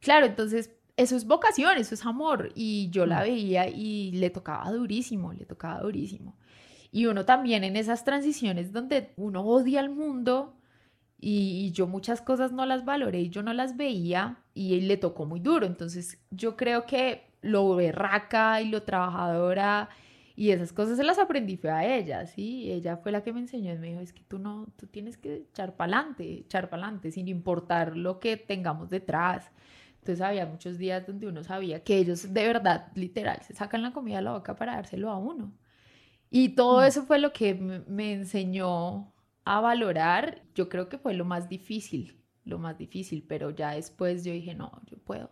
[0.00, 2.52] Claro, entonces eso es vocación, eso es amor.
[2.54, 3.22] Y yo la Mm.
[3.22, 6.36] veía y le tocaba durísimo, le tocaba durísimo.
[6.92, 10.54] Y uno también en esas transiciones donde uno odia al mundo
[11.20, 14.96] y, y yo muchas cosas no las valoré y yo no las veía y le
[14.96, 15.66] tocó muy duro.
[15.66, 19.88] Entonces yo creo que lo berraca y lo trabajadora
[20.36, 22.70] y esas cosas se las aprendí fue a ella, ¿sí?
[22.70, 25.16] Ella fue la que me enseñó y me dijo, es que tú no, tú tienes
[25.16, 29.50] que echar para adelante, echar para adelante, sin importar lo que tengamos detrás.
[29.98, 33.92] Entonces había muchos días donde uno sabía que ellos de verdad, literal, se sacan la
[33.92, 35.52] comida de la boca para dárselo a uno.
[36.30, 36.84] Y todo Mm.
[36.86, 39.12] eso fue lo que me enseñó
[39.56, 40.42] a valorar.
[40.54, 44.54] Yo creo que fue lo más difícil, lo más difícil, pero ya después yo dije,
[44.54, 45.30] no, yo puedo.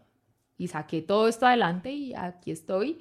[0.56, 3.00] Y saqué todo esto adelante y aquí estoy.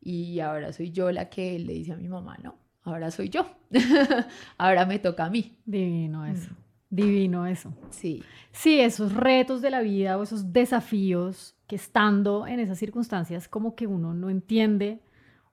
[0.00, 3.46] Y ahora soy yo la que le dice a mi mamá, no, ahora soy yo.
[4.58, 5.58] ahora me toca a mí.
[5.64, 6.50] Divino eso.
[6.50, 6.56] Mm.
[6.90, 7.72] Divino eso.
[7.90, 13.48] Sí, Sí, esos retos de la vida o esos desafíos que estando en esas circunstancias
[13.48, 15.00] como que uno no entiende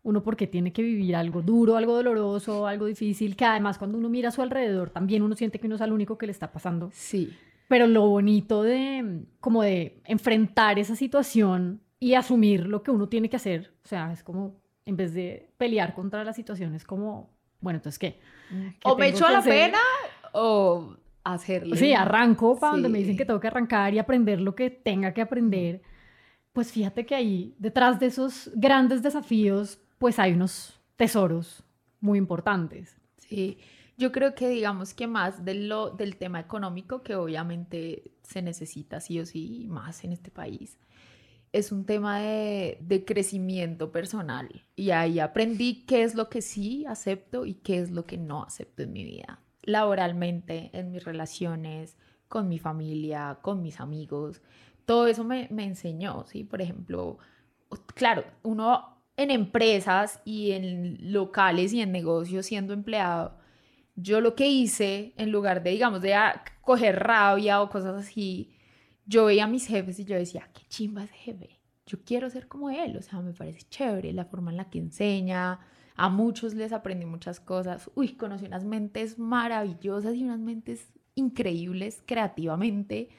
[0.07, 3.97] uno por qué tiene que vivir algo duro, algo doloroso, algo difícil, que además cuando
[3.97, 6.31] uno mira a su alrededor también uno siente que uno es el único que le
[6.31, 6.89] está pasando.
[6.93, 7.35] sí.
[7.69, 13.29] Pero lo bonito de como de enfrentar esa situación y asumir lo que uno tiene
[13.29, 17.29] que hacer, o sea, es como en vez de pelear contra la situación es como,
[17.59, 18.21] bueno, entonces qué?
[18.85, 19.65] O me echo a la hacer?
[19.71, 19.79] pena
[20.31, 21.75] o hacerle.
[21.75, 23.03] Sí, arranco para donde me Sí.
[23.03, 25.81] dicen que tengo que arrancar y aprender lo que tenga que aprender.
[26.53, 31.63] Pues fíjate que ahí, detrás de esos grandes desafíos, pues hay unos tesoros
[31.99, 32.97] muy importantes.
[33.17, 33.57] Sí,
[33.97, 38.99] yo creo que digamos que más de lo, del tema económico, que obviamente se necesita
[38.99, 40.77] sí o sí, más en este país,
[41.51, 44.65] es un tema de, de crecimiento personal.
[44.75, 48.43] Y ahí aprendí qué es lo que sí acepto y qué es lo que no
[48.43, 49.41] acepto en mi vida.
[49.63, 54.41] Laboralmente, en mis relaciones, con mi familia, con mis amigos.
[54.85, 56.43] Todo eso me, me enseñó, ¿sí?
[56.43, 57.17] Por ejemplo,
[57.95, 63.37] claro, uno en empresas y en locales y en negocios siendo empleado,
[63.95, 68.53] yo lo que hice, en lugar de, digamos, de ah, coger rabia o cosas así,
[69.05, 71.59] yo veía a mis jefes y yo decía, qué chimba ese jefe.
[71.87, 74.77] Yo quiero ser como él, o sea, me parece chévere la forma en la que
[74.77, 75.59] enseña.
[75.95, 77.89] A muchos les aprendí muchas cosas.
[77.95, 83.09] Uy, conocí unas mentes maravillosas y unas mentes increíbles creativamente.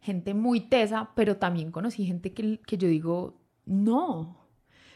[0.00, 4.38] Gente muy tesa, pero también conocí gente que, que yo digo, no.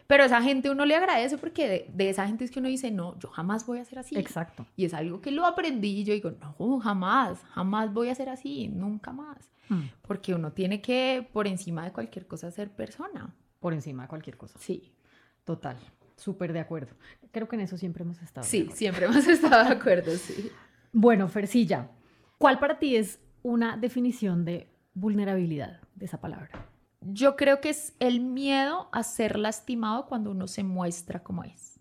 [0.07, 2.91] Pero esa gente uno le agradece porque de, de esa gente es que uno dice,
[2.91, 4.17] no, yo jamás voy a ser así.
[4.17, 4.67] Exacto.
[4.77, 8.29] Y es algo que lo aprendí y yo digo, no, jamás, jamás voy a ser
[8.29, 9.51] así, nunca más.
[9.71, 13.35] Mm, Porque uno tiene que, por encima de cualquier cosa, ser persona.
[13.61, 14.59] Por encima de cualquier cosa.
[14.59, 14.93] Sí,
[15.45, 15.77] Total.
[16.17, 16.95] Súper de acuerdo.
[17.33, 18.45] Creo que en eso siempre hemos estado.
[18.45, 20.51] de sí, siempre hemos estado de acuerdo, sí.
[20.93, 21.91] Bueno, Fercilla,
[22.39, 26.51] ¿cuál para ti es una definición de vulnerabilidad de esa palabra?
[27.07, 31.81] Yo creo que es el miedo a ser lastimado cuando uno se muestra como es.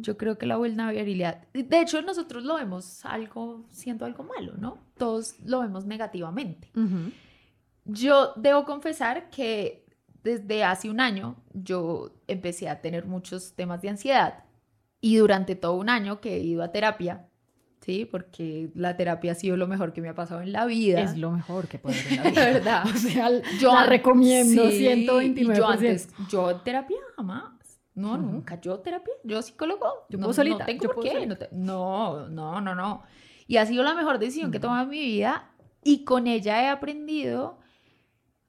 [0.00, 4.78] Yo creo que la vulnerabilidad, de hecho nosotros lo vemos algo, siendo algo malo, ¿no?
[4.96, 6.70] Todos lo vemos negativamente.
[7.84, 9.84] Yo debo confesar que
[10.22, 14.44] desde hace un año yo empecé a tener muchos temas de ansiedad
[15.00, 17.28] y durante todo un año que he ido a terapia,
[17.80, 18.04] ¿sí?
[18.04, 21.00] Porque la terapia ha sido lo mejor que me ha pasado en la vida.
[21.00, 22.44] Es lo mejor que puede haber en la vida.
[22.52, 22.84] ¿Verdad?
[22.86, 25.56] O sea, yo la recomiendo sí, 129%.
[25.56, 27.44] Yo antes, yo terapia jamás.
[27.94, 28.60] No, nunca.
[28.60, 29.86] Yo terapia, yo psicólogo.
[30.08, 30.58] Yo no, puedo solita.
[30.60, 31.10] No tengo yo por qué.
[31.10, 31.26] solita.
[31.28, 33.02] No, te- no, no, no, no.
[33.46, 35.50] Y ha sido la mejor decisión que he tomado en mi vida
[35.82, 37.58] y con ella he aprendido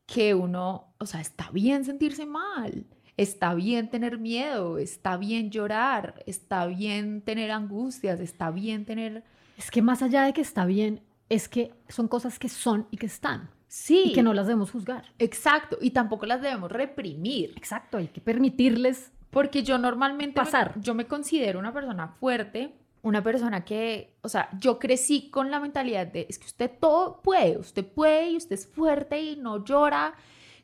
[0.06, 2.86] que uno, o sea, está bien sentirse mal,
[3.21, 9.23] está bien tener miedo, está bien llorar, está bien tener angustias, está bien tener...
[9.57, 12.97] Es que más allá de que está bien, es que son cosas que son y
[12.97, 13.49] que están.
[13.67, 15.05] Sí, Y que no las debemos juzgar.
[15.19, 17.53] exacto, y tampoco las debemos reprimir.
[17.55, 20.73] Exacto, hay que permitirles Porque yo normalmente me- Pasar.
[20.81, 25.60] yo me considero una persona fuerte, una persona que, o sea, yo crecí con la
[25.62, 29.63] mentalidad de es que usted todo puede, usted puede y usted es fuerte y no
[29.63, 30.13] llora,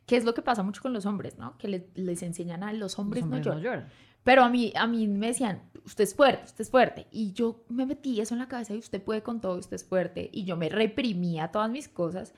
[0.08, 1.56] que es lo que pasa mucho con los hombres, ¿no?
[1.60, 3.90] Que le- les enseñan a los hombres, Los hombres no no lloran.
[4.24, 7.08] Pero a mí, a mí me decían, usted es fuerte, usted es fuerte.
[7.12, 9.86] Y yo me metí eso en la cabeza y usted puede con todo, usted es
[9.86, 10.30] fuerte.
[10.34, 12.34] Y yo me reprimía todas mis cosas.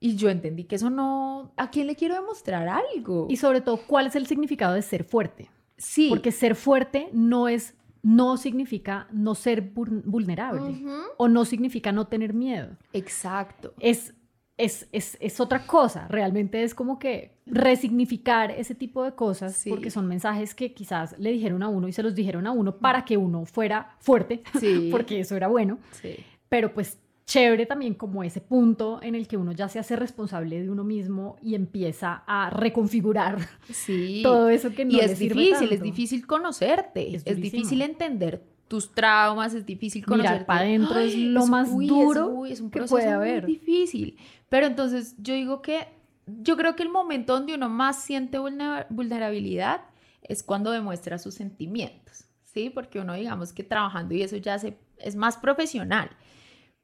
[0.00, 1.52] Y yo entendí que eso no...
[1.56, 3.26] ¿A quién le quiero demostrar algo?
[3.30, 5.50] Y sobre todo, ¿cuál es el significado de ser fuerte?
[5.76, 6.08] sí.
[6.08, 10.84] Porque ser fuerte no es, no significa no ser vul- vulnerable
[11.16, 12.76] o no significa no tener miedo.
[12.92, 13.72] Exacto.
[13.80, 14.14] Es,
[14.56, 16.06] es, es, es otra cosa.
[16.08, 19.70] Realmente es como que resignificar ese tipo de cosas Sí.
[19.70, 22.76] porque son mensajes que quizás le dijeron a uno y se los dijeron a uno
[22.78, 24.88] para que uno fuera fuerte, Sí.
[24.92, 25.78] porque eso era bueno.
[26.00, 26.16] Sí.
[26.48, 30.60] pero pues chévere también como ese punto en el que uno ya se hace responsable
[30.62, 33.38] de uno mismo y empieza a reconfigurar
[33.72, 34.20] Sí.
[34.22, 37.80] todo eso que no y le es sirve difícil, es difícil conocerte, Es es, difícil
[37.82, 38.42] entender
[38.74, 40.32] tus traumas, es difícil conocerte.
[40.34, 43.06] Mirar para adentro es lo más uy, es- duro uy, es un que proceso puede
[43.06, 43.46] muy haber.
[43.46, 44.16] difícil.
[44.48, 45.86] Pero entonces yo digo que
[46.26, 49.82] yo creo que el momento donde uno más siente vulner- vulnerabilidad
[50.22, 52.70] es cuando demuestra sus sentimientos, ¿sí?
[52.70, 56.10] Porque uno digamos que trabajando y eso ya se, es más profesional.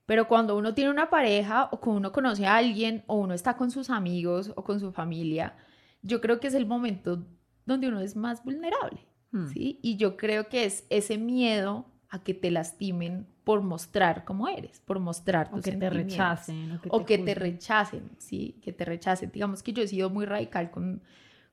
[0.07, 3.57] Pero cuando uno tiene una pareja o cuando uno conoce a alguien o uno está
[3.57, 5.57] con sus amigos o con su familia,
[6.03, 7.25] yo creo que es el momento
[7.67, 9.01] donde uno es más vulnerable,
[9.33, 9.47] Hmm.
[9.49, 9.79] ¿sí?
[9.83, 14.81] Y yo creo que es ese miedo a que te lastimen por mostrar cómo eres,
[14.81, 17.37] por mostrar o tus que te rechacen o que O te, que te juzguen.
[17.53, 19.31] rechacen, sí, que te rechacen.
[19.33, 21.03] Digamos que yo he sido muy radical con,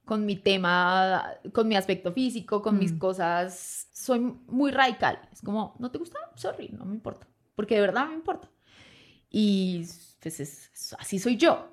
[0.05, 2.97] con mi tema, con mi aspecto físico, con mis Mm.
[2.97, 3.87] cosas.
[3.93, 5.19] Soy muy radical.
[5.31, 6.17] Es como, ¿no te gusta?
[6.35, 7.27] Sorry, no me importa.
[7.55, 8.49] Porque de verdad me importa.
[9.29, 9.85] Y
[10.19, 11.69] pues es- es- así soy yo.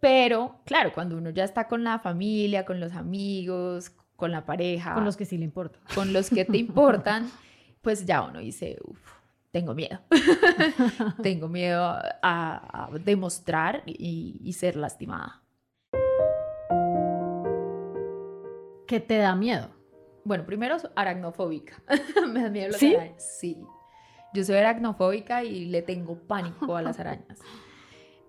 [0.00, 4.94] Pero, claro, cuando uno ya está con la familia, con los amigos, con la pareja,
[4.94, 7.28] con los que sí le importa con los que te importan,
[7.82, 9.00] pues ya uno dice, uff,
[9.50, 9.98] tengo miedo.
[11.22, 15.42] tengo miedo a, a demostrar y, y ser lastimada.
[18.86, 19.68] que te da miedo
[20.24, 21.80] Bueno, primero aracnofóbica.
[22.32, 22.94] Me da miedo las ¿Sí?
[22.94, 23.38] arañas.
[23.38, 23.56] Sí.
[24.34, 27.38] Yo soy aracnofóbica y le tengo pánico a las arañas.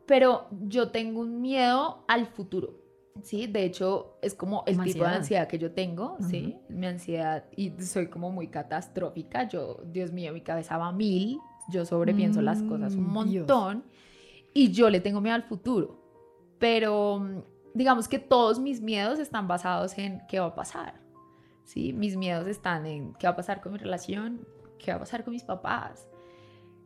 [0.06, 2.76] Pero yo tengo un miedo al futuro.
[3.24, 5.48] Sí, de hecho es como el tipo de ansiedad.
[5.48, 10.42] que yo tengo, sí, mi ansiedad y soy como muy catastrófica, yo, Dios mío, mi
[10.42, 11.38] cabeza va a mil,
[11.70, 13.48] yo sobrepienso las cosas un Mm, Dios.
[13.48, 13.84] montón
[14.54, 16.02] y yo le tengo miedo al futuro,
[16.58, 17.42] pero mm,
[17.74, 20.96] digamos que todos mis miedos están basados en qué va a pasar,
[21.66, 21.94] ¿sí?
[21.94, 24.48] Mis miedos están en qué va a pasar con mi relación,
[24.80, 26.08] qué va a pasar con mis papás.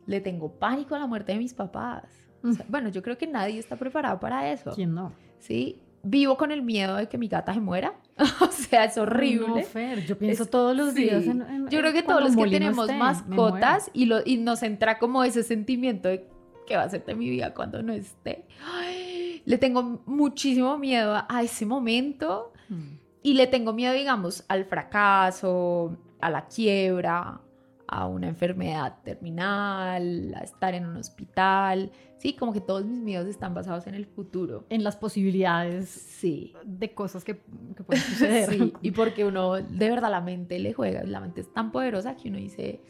[0.06, 2.04] Le tengo pánico a la muerte de mis papás.
[2.44, 5.80] O sea, bueno, yo creo que nadie está preparado para eso, quién no ¿sí?
[6.08, 7.94] Vivo con el miedo de que mi gata se muera.
[8.40, 9.48] o sea, es horrible.
[9.48, 11.30] no Fer yo pienso Es- todos los días sí.
[11.30, 14.98] en, en- Yo creo que todos los que tenemos mascotas y, lo, y nos entra
[14.98, 16.26] como ese sentimiento de
[16.66, 18.44] qué va a ser de mi vida cuando no esté.
[18.64, 22.98] Ay, le tengo muchísimo miedo a, a ese momento Mm.
[23.22, 27.40] y le tengo miedo, digamos, al fracaso, a la quiebra,
[27.88, 31.90] a una enfermedad terminal, a estar en un hospital.
[32.18, 34.64] Sí, como que todos mis miedos están basados en el futuro.
[34.70, 36.54] en las posibilidades Sí.
[36.64, 37.40] de cosas que,
[37.76, 41.42] que pueden suceder Sí, y porque uno de verdad la mente le juega, la mente
[41.42, 42.80] es tan poderosa que uno dice,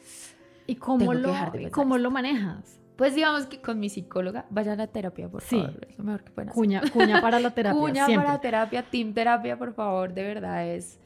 [0.67, 2.03] y cómo lo dejar de pensar cómo esto.
[2.05, 5.61] lo manejas pues digamos que con mi psicóloga, vayan a terapia, por Sí.
[5.61, 6.59] favor, es lo mejor que pueden hacer.
[6.59, 10.67] cuña cuña para la terapia Cuña siempre para terapia, team terapia, por favor, de verdad
[10.67, 10.99] es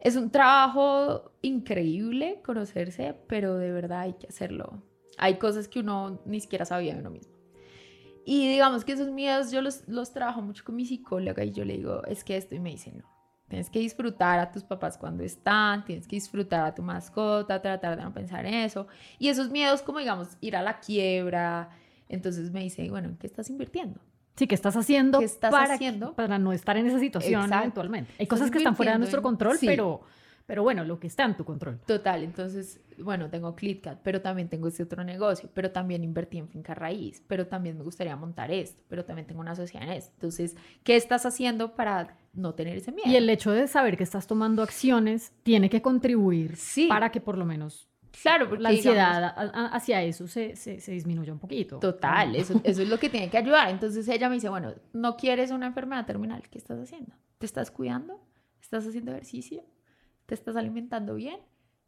[0.00, 4.82] es un trabajo increíble conocerse, pero de verdad hay que hacerlo.
[5.18, 7.34] Hay cosas que uno ni siquiera sabía de uno mismo.
[8.24, 11.64] Y digamos que esos miedos yo los, los trabajo mucho con mi psicóloga y yo
[11.64, 13.04] le digo, es que esto y me dice, no,
[13.48, 17.96] tienes que disfrutar a tus papás cuando están, tienes que disfrutar a tu mascota, tratar
[17.96, 18.86] de no pensar en eso.
[19.18, 21.70] Y esos miedos como digamos ir a la quiebra,
[22.08, 24.00] entonces me dice, bueno, ¿en qué estás invirtiendo?
[24.40, 26.14] Sí, ¿qué estás haciendo, ¿Qué estás para, haciendo?
[26.14, 27.58] para no estar en esa situación Exacto.
[27.58, 28.10] eventualmente?
[28.18, 29.66] Hay cosas que están fuera de nuestro control, Sí.
[29.66, 30.00] pero,
[30.46, 31.78] pero bueno, lo que está en tu control.
[31.86, 36.48] Total, entonces, bueno, tengo ClitCat, pero también tengo este otro negocio, pero también invertí en
[36.48, 40.10] finca raíz, pero también me gustaría montar esto, pero también tengo una sociedad en esto.
[40.14, 43.10] Entonces, ¿qué estás haciendo para no tener ese miedo?
[43.10, 46.86] Y el hecho de saber que estás tomando acciones tiene que contribuir Sí.
[46.88, 47.89] para que por lo menos
[48.22, 51.78] Claro, porque la digamos, ansiedad a- hacia eso se, se, se disminuya un poquito.
[51.78, 53.68] Total, eso, eso es lo que tiene que ayudar.
[53.70, 56.42] Entonces ella me dice, bueno, ¿no quieres una enfermedad terminal?
[56.50, 57.12] ¿Qué estás haciendo?
[57.38, 58.20] ¿Te estás cuidando?
[58.60, 59.64] ¿Estás haciendo ejercicio?
[60.26, 61.38] ¿Te estás alimentando bien?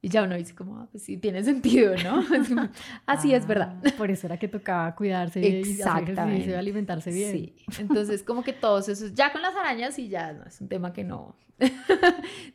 [0.05, 2.25] Y ya uno dice como, ah, pues sí, tiene sentido, ¿no?
[3.07, 3.77] Así es verdad.
[3.87, 6.51] Ah, Por eso era que tocaba cuidarse Exactamente.
[6.51, 7.31] y alimentarse bien.
[7.33, 10.69] Sí, entonces como que todos esos, ya con las arañas y ya no, es un
[10.69, 11.37] tema que no,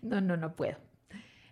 [0.02, 0.76] no, no, no puedo.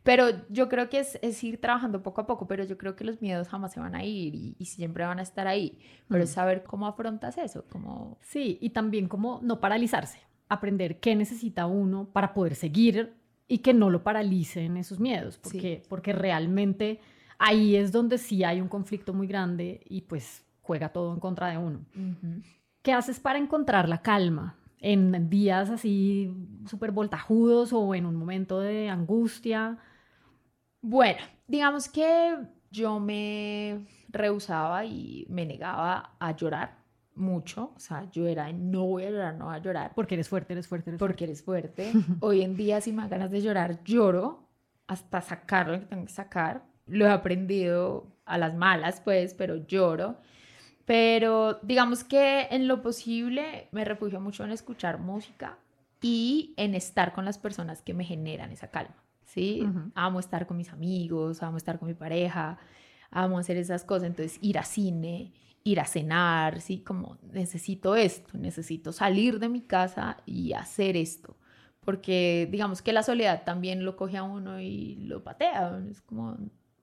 [0.05, 3.03] Pero yo creo que es, es ir trabajando poco a poco, pero yo creo que
[3.03, 5.79] los miedos jamás se van a ir y, y siempre van a estar ahí.
[6.07, 6.33] Pero es Mm.
[6.33, 12.05] saber cómo afrontas eso, como Sí, y también como no paralizarse, aprender qué necesita uno
[12.13, 13.15] para poder seguir
[13.47, 15.39] y que no lo paralicen esos miedos, Sí.
[15.43, 16.99] porque, porque realmente
[17.39, 21.49] ahí es donde sí hay un conflicto muy grande y pues juega todo en contra
[21.49, 21.79] de uno.
[22.83, 26.31] ¿Qué haces para encontrar la calma en días así
[26.67, 29.79] súper voltajudos o en un momento de angustia?
[30.87, 31.17] Bueno,
[31.47, 32.37] digamos que
[32.69, 36.77] yo me rehusaba y me negaba a llorar
[37.15, 37.73] mucho.
[37.75, 39.93] O sea, yo era, no voy a llorar, no voy a llorar.
[39.95, 41.91] Porque eres fuerte, eres fuerte, eres porque eres fuerte.
[42.19, 44.47] Hoy en día, si me dan ganas de llorar, lloro
[44.85, 46.61] hasta sacar lo que tengo que sacar.
[46.85, 50.17] Lo he aprendido a las malas, pues, pero lloro.
[50.85, 55.57] Pero digamos que en lo posible me refugio mucho en escuchar música
[55.99, 59.04] y en estar con las personas que me generan esa calma.
[59.35, 59.61] ¿Sí?
[59.69, 59.91] Ujú.
[59.93, 62.57] Amo estar con mis amigos, amo estar con mi pareja,
[63.11, 64.07] amo hacer esas cosas.
[64.07, 65.33] Entonces, ir a cine,
[65.63, 66.79] ir a cenar, ¿sí?
[66.79, 71.35] Como necesito esto, necesito salir de mi casa y hacer esto.
[71.81, 75.79] Porque digamos que la soledad también lo coge a uno y lo patea.
[75.91, 76.35] Es como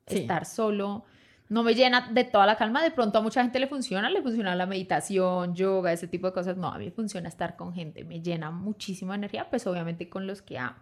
[0.06, 0.18] Sí.
[0.18, 1.04] estar solo.
[1.48, 2.82] No me llena de toda la calma.
[2.82, 6.32] De pronto a mucha gente le funciona, le funciona la meditación, yoga, ese tipo de
[6.32, 6.56] cosas.
[6.56, 8.04] No, a mí funciona estar con gente.
[8.04, 10.76] Me llena muchísima energía, pues obviamente con los que amo.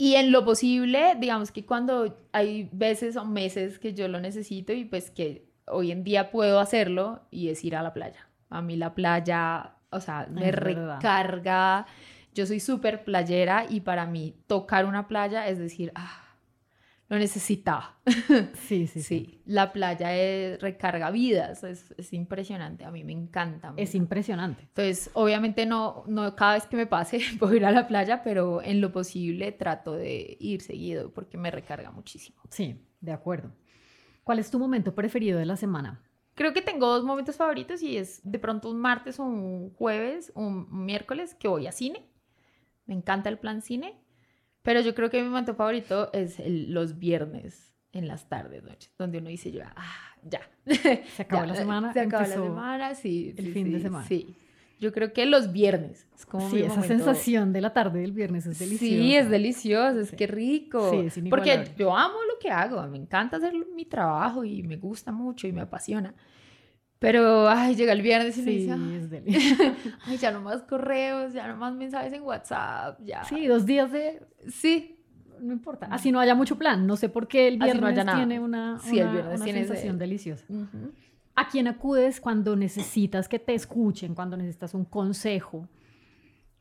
[0.00, 4.72] Y en lo posible, digamos que cuando hay veces o meses que yo lo necesito
[4.72, 8.28] y pues que hoy en día puedo hacerlo y es ir a la playa.
[8.48, 10.96] A mí la playa, o sea, me Es verdad.
[10.96, 11.86] recarga.
[12.32, 16.27] Yo soy súper playera y para mí tocar una playa es decir, ah,
[17.08, 17.98] lo necesitaba.
[18.54, 19.02] Sí, sí, sí.
[19.02, 23.72] Sí, la playa es, recarga vidas, es, es impresionante, a mí me encanta.
[23.76, 24.62] Es impresionante.
[24.62, 28.62] entonces, obviamente no, no cada vez que me pase puedo ir a la playa, pero
[28.62, 32.42] en lo posible trato de ir seguido porque me recarga muchísimo.
[32.50, 33.52] Sí, de acuerdo.
[34.24, 36.02] ¿Cuál es tu momento preferido de la semana?
[36.34, 40.30] Creo que tengo dos momentos favoritos y es de pronto un martes o un jueves
[40.34, 42.06] un miércoles que voy a cine.
[42.86, 43.98] Me encanta el plan cine,
[44.68, 48.92] pero yo creo que mi momento favorito es el- los viernes en las tardes, noches,
[48.98, 50.40] donde uno dice yo, ah, ya.
[51.16, 51.92] Se acabó Ya, la semana.
[51.94, 53.34] Se acabó la semana, sí.
[53.38, 54.06] el sí, fin de sí, semana.
[54.06, 54.34] Sí.
[54.78, 58.12] Yo creo que los viernes es como Sí, esa momento- sensación de la tarde del
[58.12, 58.94] viernes es deliciosa.
[59.02, 60.16] Sí, es delicioso, es Sí.
[60.16, 60.90] que rico.
[61.10, 65.12] Sí, Porque yo amo lo que hago, me encanta hacer mi trabajo y me gusta
[65.12, 66.14] mucho y me apasiona.
[66.98, 69.62] Pero, ay, llega el viernes y me Sí, dice, "Ah, es delicioso.
[70.06, 73.22] ay, ya no más correos, ya no más mensajes en WhatsApp, ya.
[73.24, 74.20] Sí, dos días de...
[74.48, 74.94] Sí,
[75.40, 75.86] No importa.
[75.92, 76.84] Así no haya mucho plan.
[76.88, 78.18] No sé por qué el Así no viernes haya nada.
[78.18, 80.44] tiene una, Sí, el una- viernes una tiene ese- sensación deliciosa.
[80.48, 80.92] Ujú.
[81.36, 85.68] ¿A quién acudes cuando necesitas que te escuchen, cuando necesitas un consejo?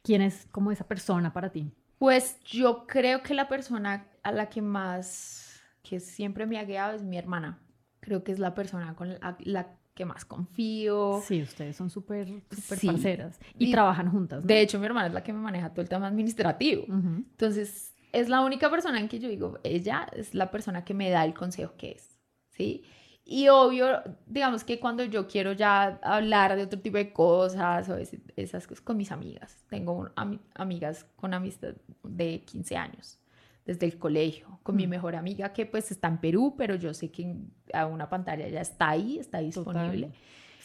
[0.04, 1.72] ¿Quién es como esa persona para ti?
[1.98, 6.94] Pues yo creo que la persona a la que más, que siempre me ha guiado
[6.96, 7.58] es mi hermana.
[8.00, 9.68] Creo que es la persona con la, la
[9.98, 11.22] que más confío.
[11.26, 12.88] Sí, ustedes son súper, súper Sí.
[12.88, 14.44] parceras y, Y- trabajan juntas.
[14.44, 14.48] ¿no?
[14.48, 16.84] De hecho, mi hermana es la que me maneja todo el tema administrativo.
[16.88, 21.10] Entonces, es la única persona en que yo digo, ella es la persona que me
[21.10, 22.20] da el consejo que es,
[22.52, 22.84] ¿sí?
[23.26, 27.98] Y obvio, digamos que cuando yo quiero ya hablar de otro tipo de cosas o
[28.38, 30.10] esas cosas con mis amigas, tengo
[30.56, 31.74] amigas con amistad
[32.04, 33.20] de 15 años,
[33.68, 34.90] desde el colegio, con mi Mm.
[34.90, 38.48] mejor amiga que pues está en Perú, pero yo sé que en- a una pantalla
[38.48, 40.08] ya está ahí, está disponible.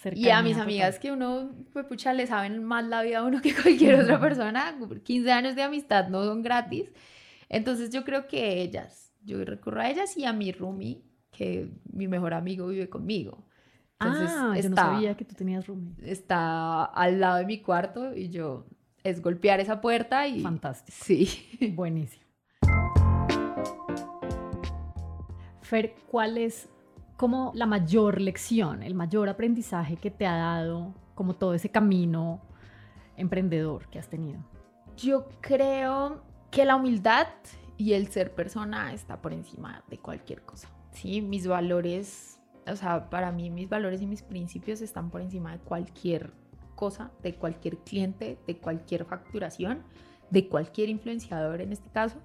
[0.03, 0.19] Total.
[0.19, 0.63] Y a mis total.
[0.69, 4.19] amigas que uno, pues pucha, le saben más la vida a uno que cualquier otra
[4.21, 4.75] persona.
[5.05, 6.91] 15 años de amistad no son gratis.
[7.49, 12.09] Entonces yo creo que ellas, yo recurro a ellas y a mi roomie, que mi
[12.09, 13.45] mejor amigo vive conmigo.
[14.01, 16.11] Entonces, ah, yo no sabía que tú tenías roommate.
[16.11, 18.67] Está al lado de mi cuarto y yo
[19.05, 20.41] es golpear esa puerta y...
[20.41, 20.97] Fantástico.
[21.01, 21.29] Sí.
[21.75, 22.22] Buenísimo.
[25.73, 26.69] Fer, ¿cuál es
[27.17, 32.43] como la mayor lección, el mayor aprendizaje que te ha dado como todo ese camino
[33.17, 34.39] emprendedor que has tenido?
[34.99, 36.21] Yo creo
[36.51, 37.27] que la humildad
[37.79, 40.69] y el ser persona está por encima de cualquier cosa.
[40.91, 45.53] Sí, mis valores, o sea, para mí mis valores y mis principios están por encima
[45.53, 46.35] de cualquier
[46.75, 49.85] cosa, de cualquier cliente, de cualquier facturación,
[50.29, 52.19] de cualquier influenciador en este caso.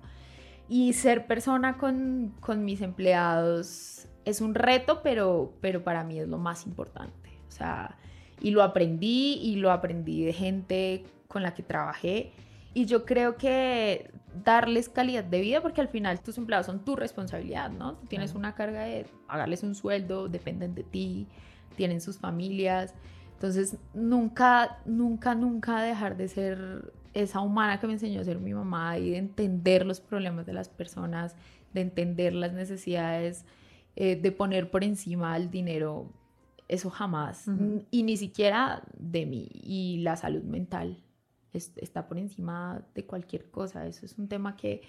[0.70, 6.28] Y ser persona con, con mis empleados es un reto, pero, pero para mí es
[6.28, 7.40] lo más importante.
[7.48, 7.98] O sea,
[8.42, 12.34] y lo aprendí y lo aprendí de gente con la que trabajé.
[12.74, 14.12] Y yo creo que
[14.44, 17.96] darles calidad de vida, porque al final tus empleados son tu responsabilidad, ¿no?
[17.96, 21.28] Tú tienes una carga de pagarles un sueldo, dependen de ti,
[21.76, 22.94] tienen sus familias.
[23.34, 26.94] Entonces, nunca, nunca, nunca dejar de ser
[27.24, 30.54] esa humana que me enseñó a ser mi mamá y de entender los problemas de
[30.54, 31.36] las personas,
[31.74, 33.46] de entender las necesidades,
[33.96, 36.12] eh, de poner por encima el dinero,
[36.68, 37.46] eso jamás.
[37.90, 39.50] Y ni siquiera de mí.
[39.52, 41.02] Y la salud mental
[41.54, 43.88] está por encima de cualquier cosa.
[43.88, 44.82] Eso es un tema que,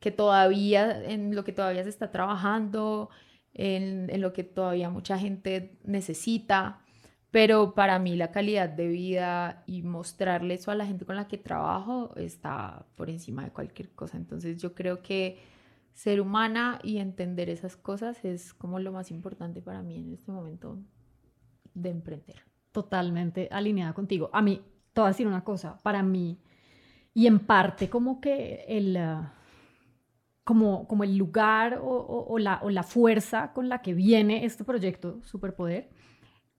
[0.00, 3.10] que todavía, en lo que todavía se está trabajando,
[3.54, 6.80] en, en lo que todavía mucha gente necesita.
[7.30, 11.28] Pero para mí la calidad de vida y mostrarle eso a la gente con la
[11.28, 14.16] que trabajo está por encima de cualquier cosa.
[14.16, 15.38] Entonces yo creo que
[15.92, 20.32] ser humana y entender esas cosas es como lo más importante para mí en este
[20.32, 20.78] momento
[21.74, 22.42] de emprender.
[22.72, 24.30] Totalmente alineada contigo.
[24.32, 24.62] A mí,
[24.92, 26.38] te voy a decir una cosa, para mí,
[27.14, 29.34] y en parte como que el, ah,
[30.44, 34.64] como, como el lugar o, o, la, o la fuerza con la que viene este
[34.64, 35.90] proyecto Superpoder,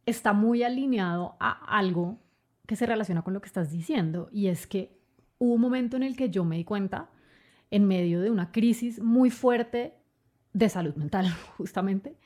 [0.06, 2.20] está muy alineado a algo
[2.68, 4.98] que se relaciona con lo que estás diciendo y es que
[5.38, 7.10] hubo un momento en el que yo me di cuenta,
[7.72, 9.96] en medio de una crisis muy fuerte
[10.54, 12.18] de salud mental, justamente,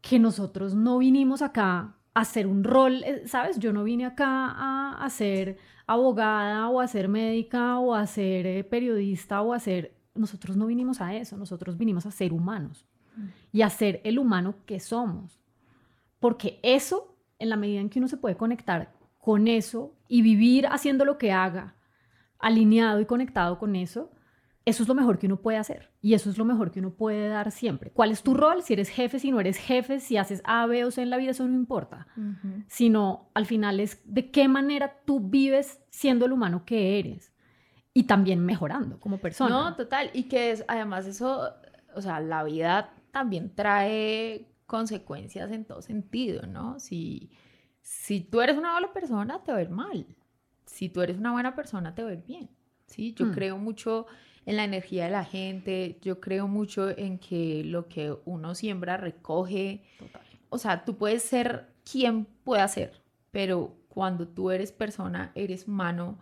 [0.00, 3.58] que nosotros no vinimos acá a hacer un rol, eh, ¿sabes?
[3.58, 8.64] Yo no vine acá a, ser abogada o a ser médica o a ser eh,
[8.64, 9.96] periodista o a ser...
[10.14, 12.86] Nosotros no vinimos a eso, nosotros vinimos a ser humanos
[13.16, 13.26] mm.
[13.52, 15.40] y a ser el humano que somos
[16.24, 20.66] porque eso, en la medida en que uno se puede conectar con eso y vivir
[20.68, 21.74] haciendo lo que haga,
[22.38, 24.10] alineado y conectado con eso,
[24.64, 26.94] eso es lo mejor que uno puede hacer y eso es lo mejor que uno
[26.94, 27.90] puede dar siempre.
[27.90, 28.62] ¿Cuál es tu rol?
[28.62, 31.18] Si eres jefe, si no eres jefe, si haces A, B o C en la
[31.18, 32.06] vida, eso no importa.
[32.68, 37.34] Sino al final es de qué manera tú vives siendo el humano que eres
[37.92, 39.50] y también mejorando como persona.
[39.50, 40.08] No, total.
[40.14, 41.50] Y que es, además eso,
[41.94, 46.80] o sea, la vida también trae consecuencias en todo sentido, ¿no?
[46.80, 47.30] Si,
[47.80, 50.04] si tú eres una mala persona, te va a ir mal.
[50.66, 52.50] Si tú eres una buena persona, te va a ir bien.
[52.88, 53.14] ¿sí?
[53.14, 53.30] Yo hmm.
[53.34, 54.06] creo mucho
[54.46, 58.96] en la energía de la gente, yo creo mucho en que lo que uno siembra
[58.96, 59.84] recoge.
[60.48, 63.00] O sea, tú puedes ser quien pueda ser,
[63.30, 66.18] pero cuando tú eres persona, eres humano,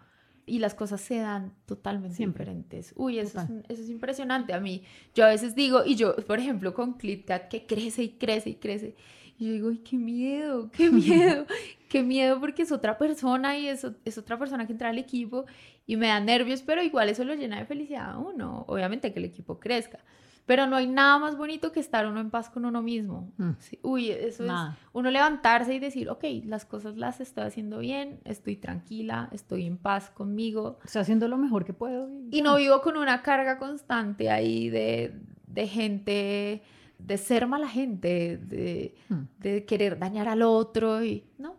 [0.47, 2.93] y las cosas se dan totalmente diferentes.
[2.97, 4.83] Uy, eso es, eso es, impresionante a mí.
[5.15, 8.55] Yo a veces digo, y yo, por ejemplo, con ClipCat, que crece y crece y
[8.57, 8.97] crece,
[9.39, 11.47] y yo digo, ay, qué miedo, qué miedo,
[11.89, 15.47] qué miedo porque es otra persona y es, es otra persona que entra al equipo
[15.87, 18.65] y me da nervios, pero igual eso lo llena de felicidad a uno.
[18.69, 20.01] Obviamente que el equipo crezca.
[20.45, 23.33] Pero no hay nada más bonito que estar uno en paz con uno mismo.
[23.37, 23.51] Mm.
[23.83, 24.53] Uy, eso es
[24.93, 29.79] uno levantarse y decir, ok, las cosas las estoy haciendo bien, estoy tranquila, estoy en
[29.79, 30.79] paz conmigo.
[30.85, 32.09] Estoy haciendo lo mejor que puedo.
[32.31, 35.15] Y, no vivo con una carga constante ahí de,
[35.47, 36.63] de gente,
[36.99, 39.21] de ser mala gente, de, mm.
[39.39, 41.05] de, querer dañar al otro.
[41.05, 41.55] Y no,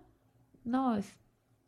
[0.65, 1.15] no, es,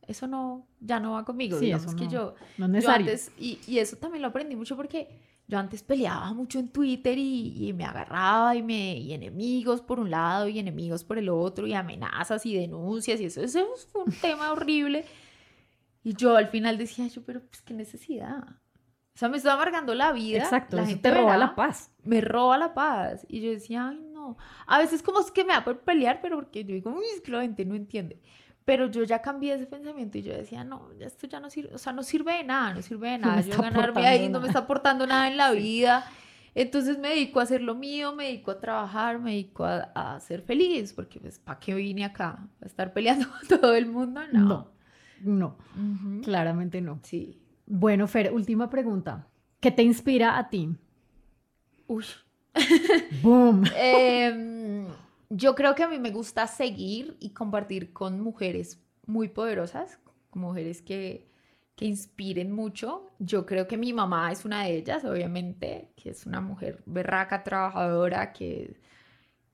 [0.06, 1.60] eso no, ya no va conmigo.
[1.60, 3.14] Sí, Digamos que yo, no es necesario.
[3.40, 5.08] y, y eso también lo aprendí mucho porque
[5.48, 10.10] yo antes peleaba mucho en Twitter y, me agarraba y, me, y enemigos por un
[10.10, 14.12] lado y enemigos por el otro y amenazas y denuncias y eso, eso fue un
[14.12, 15.06] tema horrible.
[16.04, 18.44] Y yo al final decía, yo, pero pues qué necesidad.
[19.16, 20.40] O sea, me estaba amargando la vida.
[20.40, 21.92] Exacto, la gente te roba la paz.
[22.04, 23.26] Me roba la paz.
[23.30, 24.38] Y yo decía, ay, no.
[24.68, 27.22] A veces como es que me da por pelear, pero porque yo digo, uy, es
[27.22, 28.20] que la gente no entiende.
[28.66, 31.78] Pero yo ya cambié ese pensamiento y yo decía, no, esto ya no sirve, o
[31.78, 33.42] sea, no sirve de nada, no sirve de nada.
[33.42, 36.06] yo ganarme ahí no me está aportando nada en la vida.
[36.56, 40.42] Entonces me dedico a hacer lo mío, me dedico a trabajar, me dedico a, ser
[40.42, 42.48] feliz, porque pues, ¿para qué vine acá?
[42.62, 44.22] ¿A estar peleando con todo el mundo?
[44.32, 44.74] No.
[45.22, 45.58] No,
[46.24, 47.00] claramente no.
[47.04, 47.40] Sí.
[47.66, 49.28] Bueno, Fer, última pregunta.
[49.60, 50.70] ¿Qué te inspira a ti?
[51.88, 52.06] Uy.
[53.22, 53.64] Boom.
[53.76, 54.55] eh,
[55.38, 60.00] Yo creo que a mí me gusta seguir y compartir con mujeres muy poderosas,
[60.32, 61.28] mujeres que,
[61.76, 63.12] que inspiren mucho.
[63.20, 67.44] Yo creo que mi mamá es una de ellas, obviamente, que es una mujer berraca,
[67.44, 68.80] trabajadora, que,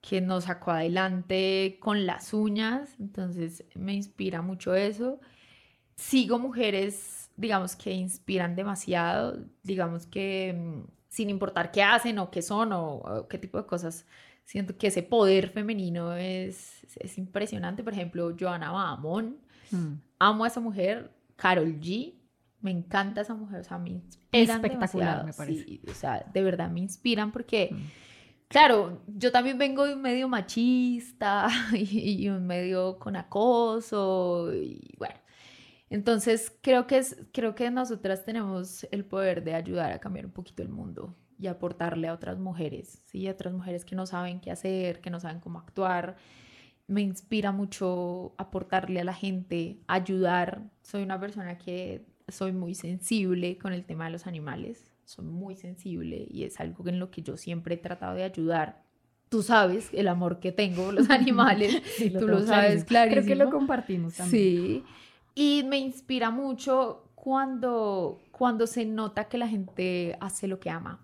[0.01, 5.19] que nos sacó adelante con las uñas, entonces me inspira mucho eso.
[5.95, 12.41] Sigo mujeres, digamos, que inspiran demasiado, digamos que mm, sin importar qué hacen o qué
[12.41, 14.05] son o, qué tipo de cosas,
[14.51, 17.85] siento que ese poder femenino es, es impresionante.
[17.85, 19.37] Por ejemplo, Joana Bahamón,
[19.71, 19.93] mm.
[20.19, 22.15] amo a esa mujer, Carol G,
[22.59, 25.79] me encanta esa mujer, o sea, me inspiran Espectacular, me parece.
[25.89, 27.77] o sea, de verdad me inspiran porque, mm.
[28.49, 35.15] claro, yo también vengo de un medio machista y, un medio con acoso y bueno.
[35.89, 40.33] Entonces, creo que, es, creo que nosotras tenemos el poder de ayudar a cambiar un
[40.33, 43.27] poquito el mundo y aportarle a otras mujeres, ¿sí?
[43.27, 46.15] A otras mujeres que no saben qué hacer, que no saben cómo actuar
[46.91, 50.69] me inspira mucho aportarle a la gente, ayudar.
[50.81, 55.55] Soy una persona que soy muy sensible con el tema de los animales, soy muy
[55.55, 58.83] sensible y es algo en lo que yo siempre he tratado de ayudar.
[59.29, 61.81] Tú sabes el amor que tengo por los animales,
[62.19, 63.11] tú lo sabes claro.
[63.11, 64.41] Creo que lo compartimos también.
[64.41, 64.83] Sí,
[65.33, 70.99] y me inspira mucho cuando, cuando se nota que la gente hace lo que ama.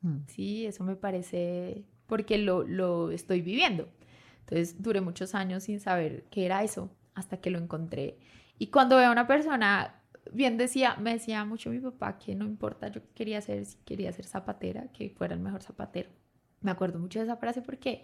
[0.00, 0.18] Mm.
[0.26, 3.88] Sí, eso me parece porque lo, lo estoy viviendo.
[4.40, 8.18] Entonces duré muchos años sin saber qué era eso hasta que lo encontré.
[8.58, 12.44] Y cuando veo a una persona, bien decía, me decía mucho mi papá que no
[12.44, 16.10] importa, yo quería ser, si quería ser zapatera, que fuera el mejor zapatero.
[16.60, 18.02] Me acuerdo mucho de esa frase porque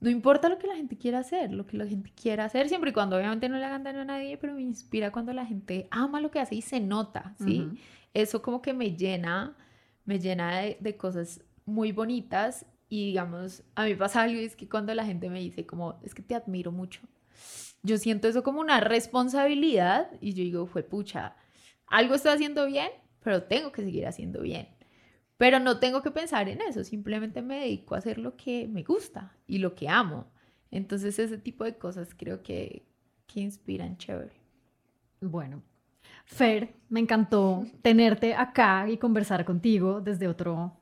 [0.00, 2.90] no importa lo que la gente quiera hacer, lo que la gente quiera hacer, siempre
[2.90, 5.88] y cuando obviamente no le hagan daño a nadie, pero me inspira cuando la gente
[5.90, 7.66] ama lo que hace y se nota, ¿sí?
[8.12, 9.56] Eso como que me llena,
[10.04, 14.94] me llena de, cosas muy bonitas y digamos, a mí pasa algo es que cuando
[14.94, 17.00] la gente me dice como, es que te admiro mucho,
[17.82, 21.36] yo siento eso como una responsabilidad y yo digo, fue pucha,
[21.86, 22.90] algo estoy haciendo bien,
[23.22, 24.68] pero tengo que seguir haciendo bien.
[25.36, 28.84] Pero no tengo que pensar en eso, simplemente me dedico a hacer lo que me
[28.84, 30.30] gusta y lo que amo.
[30.70, 32.86] Entonces ese tipo de cosas creo que,
[33.26, 34.40] que inspiran chévere.
[35.20, 35.62] Bueno,
[36.24, 40.78] Fer, me encantó tenerte acá y conversar contigo desde otro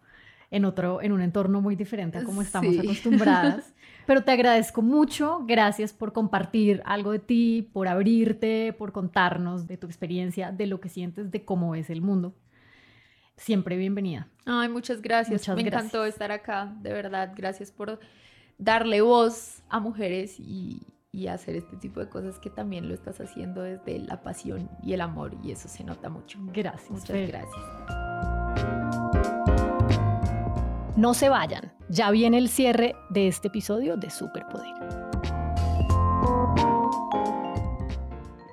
[0.53, 3.73] en otro, en un entorno muy diferente a como estamos acostumbradas.
[4.07, 9.79] Pero te agradezco mucho, gracias por compartir algo de ti, por abrirte, por contarnos de
[9.79, 12.35] tu experiencia, de lo que sientes, de cómo es el mundo.
[13.37, 14.29] Siempre bienvenida.
[14.45, 15.49] Ay, muchas gracias.
[15.49, 17.33] Me encantó estar acá, de verdad.
[17.35, 17.99] Gracias por
[18.59, 20.83] darle voz a mujeres y,
[21.13, 24.95] y hacer este tipo de cosas que también lo estás haciendo desde la pasión y
[24.95, 26.39] el amor y eso se nota mucho.
[26.55, 26.91] Gracias.
[26.91, 27.63] Muchas gracias.
[30.97, 34.75] No se vayan, ya viene el cierre de este episodio de Superpoder.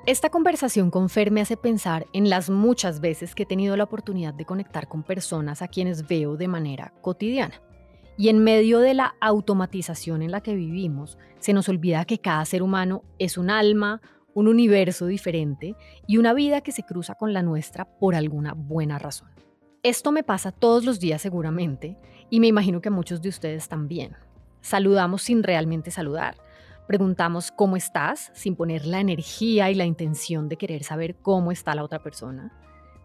[0.06, 3.84] Esta conversación con Fer me hace pensar en las muchas veces que he tenido la
[3.84, 7.62] oportunidad de conectar con personas a quienes veo de manera cotidiana.
[8.20, 12.44] Y en medio de la automatización en la que vivimos, se nos olvida que cada
[12.44, 14.02] ser humano es un alma,
[14.34, 19.00] un universo diferente y una vida que se cruza con la nuestra por alguna buena
[19.00, 19.30] razón.
[19.84, 21.98] Esto me pasa todos los días seguramente
[22.30, 24.18] y me imagino que a muchos de ustedes también.
[24.60, 26.36] Saludamos sin realmente saludar.
[26.90, 31.74] Preguntamos cómo estás sin poner la energía y la intención de querer saber cómo está
[31.74, 32.52] la otra persona.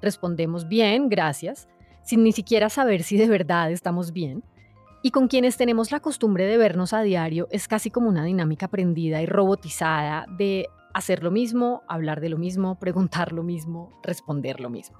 [0.03, 1.69] Respondemos bien, gracias,
[2.03, 4.43] sin ni siquiera saber si de verdad estamos bien.
[5.05, 8.67] Y con quienes tenemos la costumbre de vernos a diario es casi como una dinámica
[8.67, 14.61] aprendida y robotizada de hacer lo mismo, hablar de lo mismo, preguntar lo mismo, responder
[14.61, 14.97] lo mismo.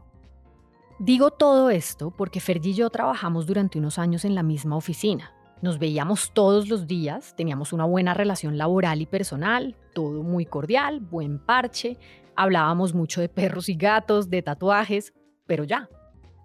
[0.99, 5.33] Digo todo esto porque Fergie y yo trabajamos durante unos años en la misma oficina.
[5.63, 11.01] Nos veíamos todos los días, teníamos una buena relación laboral y personal, todo muy cordial,
[11.01, 11.97] buen parche,
[12.37, 15.15] hablábamos mucho de perros y gatos, de tatuajes,
[15.47, 15.89] pero ya.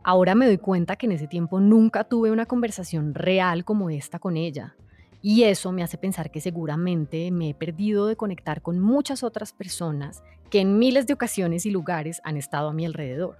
[0.03, 4.17] Ahora me doy cuenta que en ese tiempo nunca tuve una conversación real como esta
[4.17, 4.75] con ella.
[5.21, 9.51] Y eso me hace pensar que seguramente me he perdido de conectar con muchas otras
[9.51, 13.37] personas que en miles de ocasiones y lugares han estado a mi alrededor.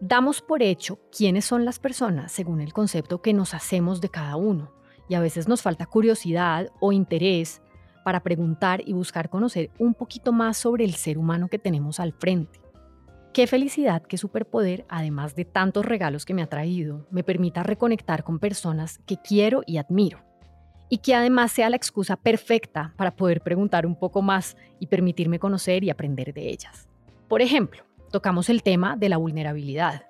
[0.00, 4.36] Damos por hecho quiénes son las personas según el concepto que nos hacemos de cada
[4.36, 4.72] uno,
[5.08, 7.62] y a veces nos falta curiosidad o interés
[8.04, 12.12] para preguntar y buscar conocer un poquito más sobre el ser humano que tenemos al
[12.12, 12.59] frente.
[13.32, 18.24] Qué felicidad que Superpoder, además de tantos regalos que me ha traído, me permita reconectar
[18.24, 20.18] con personas que quiero y admiro.
[20.88, 25.38] Y que además sea la excusa perfecta para poder preguntar un poco más y permitirme
[25.38, 26.88] conocer y aprender de ellas.
[27.28, 30.06] Por ejemplo, tocamos el tema de la vulnerabilidad.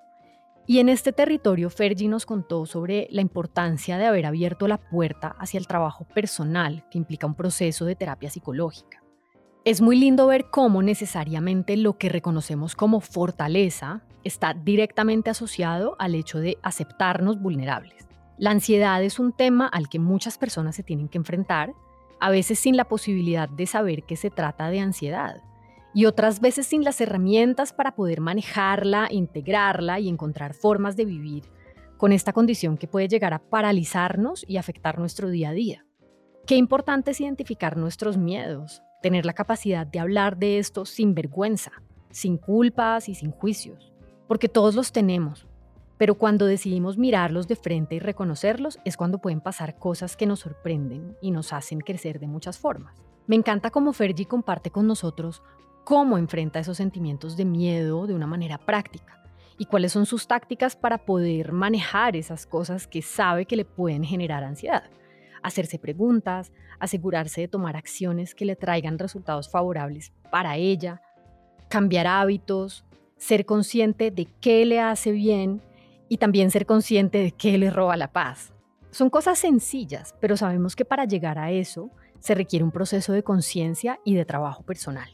[0.67, 5.37] Y en este territorio, Fergie nos contó sobre la importancia de haber abierto la puerta
[5.39, 9.00] hacia el trabajo personal que implica un proceso de terapia psicológica.
[9.67, 16.15] Es muy lindo ver cómo necesariamente lo que reconocemos como fortaleza está directamente asociado al
[16.15, 18.09] hecho de aceptarnos vulnerables.
[18.39, 21.75] La ansiedad es un tema al que muchas personas se tienen que enfrentar,
[22.21, 25.43] a veces sin la posibilidad de saber que se trata de ansiedad
[25.93, 31.45] y otras veces sin las herramientas para poder manejarla, integrarla y encontrar formas de vivir
[31.99, 35.85] con esta condición que puede llegar a paralizarnos y afectar nuestro día a día.
[36.47, 41.73] Qué importante es identificar nuestros miedos, tener la capacidad de hablar de esto sin vergüenza,
[42.11, 43.93] sin culpas y sin juicios,
[44.27, 45.47] porque todos los tenemos,
[45.97, 50.41] pero cuando decidimos mirarlos de frente y reconocerlos es cuando pueden pasar cosas que nos
[50.41, 52.95] sorprenden y nos hacen crecer de muchas formas.
[53.27, 55.43] Me encanta cómo Fergie comparte con nosotros
[55.85, 59.23] cómo enfrenta esos sentimientos de miedo de una manera práctica
[59.59, 64.05] y cuáles son sus tácticas para poder manejar esas cosas que sabe que le pueden
[64.05, 64.85] generar ansiedad.
[65.43, 71.03] Hacerse preguntas, asegurarse de tomar acciones que le traigan resultados favorables para ella,
[71.69, 72.85] cambiar hábitos,
[73.17, 75.63] ser consciente de qué le hace bien
[76.09, 78.53] y también ser consciente de qué le roba la paz.
[78.91, 83.23] Son cosas sencillas, pero sabemos que para llegar a eso se requiere un proceso de
[83.23, 85.09] conciencia y de trabajo personal.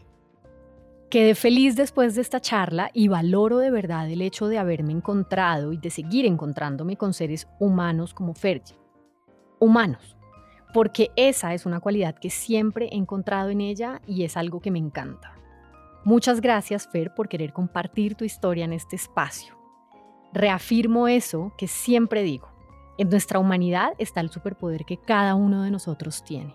[1.11, 5.73] Quedé feliz después de esta charla y valoro de verdad el hecho de haberme encontrado
[5.73, 8.77] y de seguir encontrándome con seres humanos como Fergie.
[9.61, 10.16] Humanos,
[10.77, 14.71] porque esa es una cualidad que siempre he encontrado en ella y es algo que
[14.71, 15.33] me encanta.
[16.05, 19.57] Muchas gracias, Fer, por querer compartir tu historia en este espacio.
[20.35, 22.51] Reafirmo eso que siempre digo.
[22.99, 26.55] En nuestra humanidad está el superpoder que cada uno de nosotros tiene.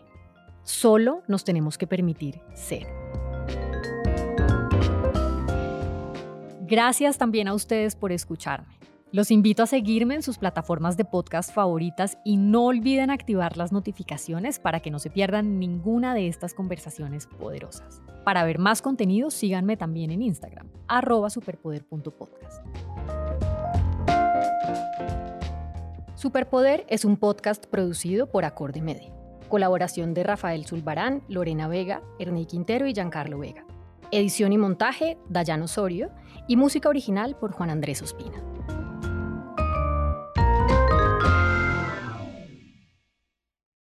[0.62, 2.86] Solo nos tenemos que permitir ser.
[6.68, 8.78] Gracias también a ustedes por escucharme.
[9.14, 13.74] Los invito a seguirme en sus plataformas de podcast favoritas y no olviden activar las
[13.74, 18.02] notificaciones para que no se pierdan ninguna de estas conversaciones poderosas.
[18.24, 20.70] Para ver más contenido, síganme también en Instagram,
[21.30, 22.66] superpoder.podcast.
[26.16, 29.12] Superpoder es un podcast producido por Acorde Media.
[29.50, 33.66] Colaboración de Rafael Zulbarán, Lorena Vega, Ernie Quintero y Giancarlo Vega.
[34.12, 36.12] Edición y montaje, Dayan Osorio
[36.48, 38.42] y música original por Juan Andrés Ospina.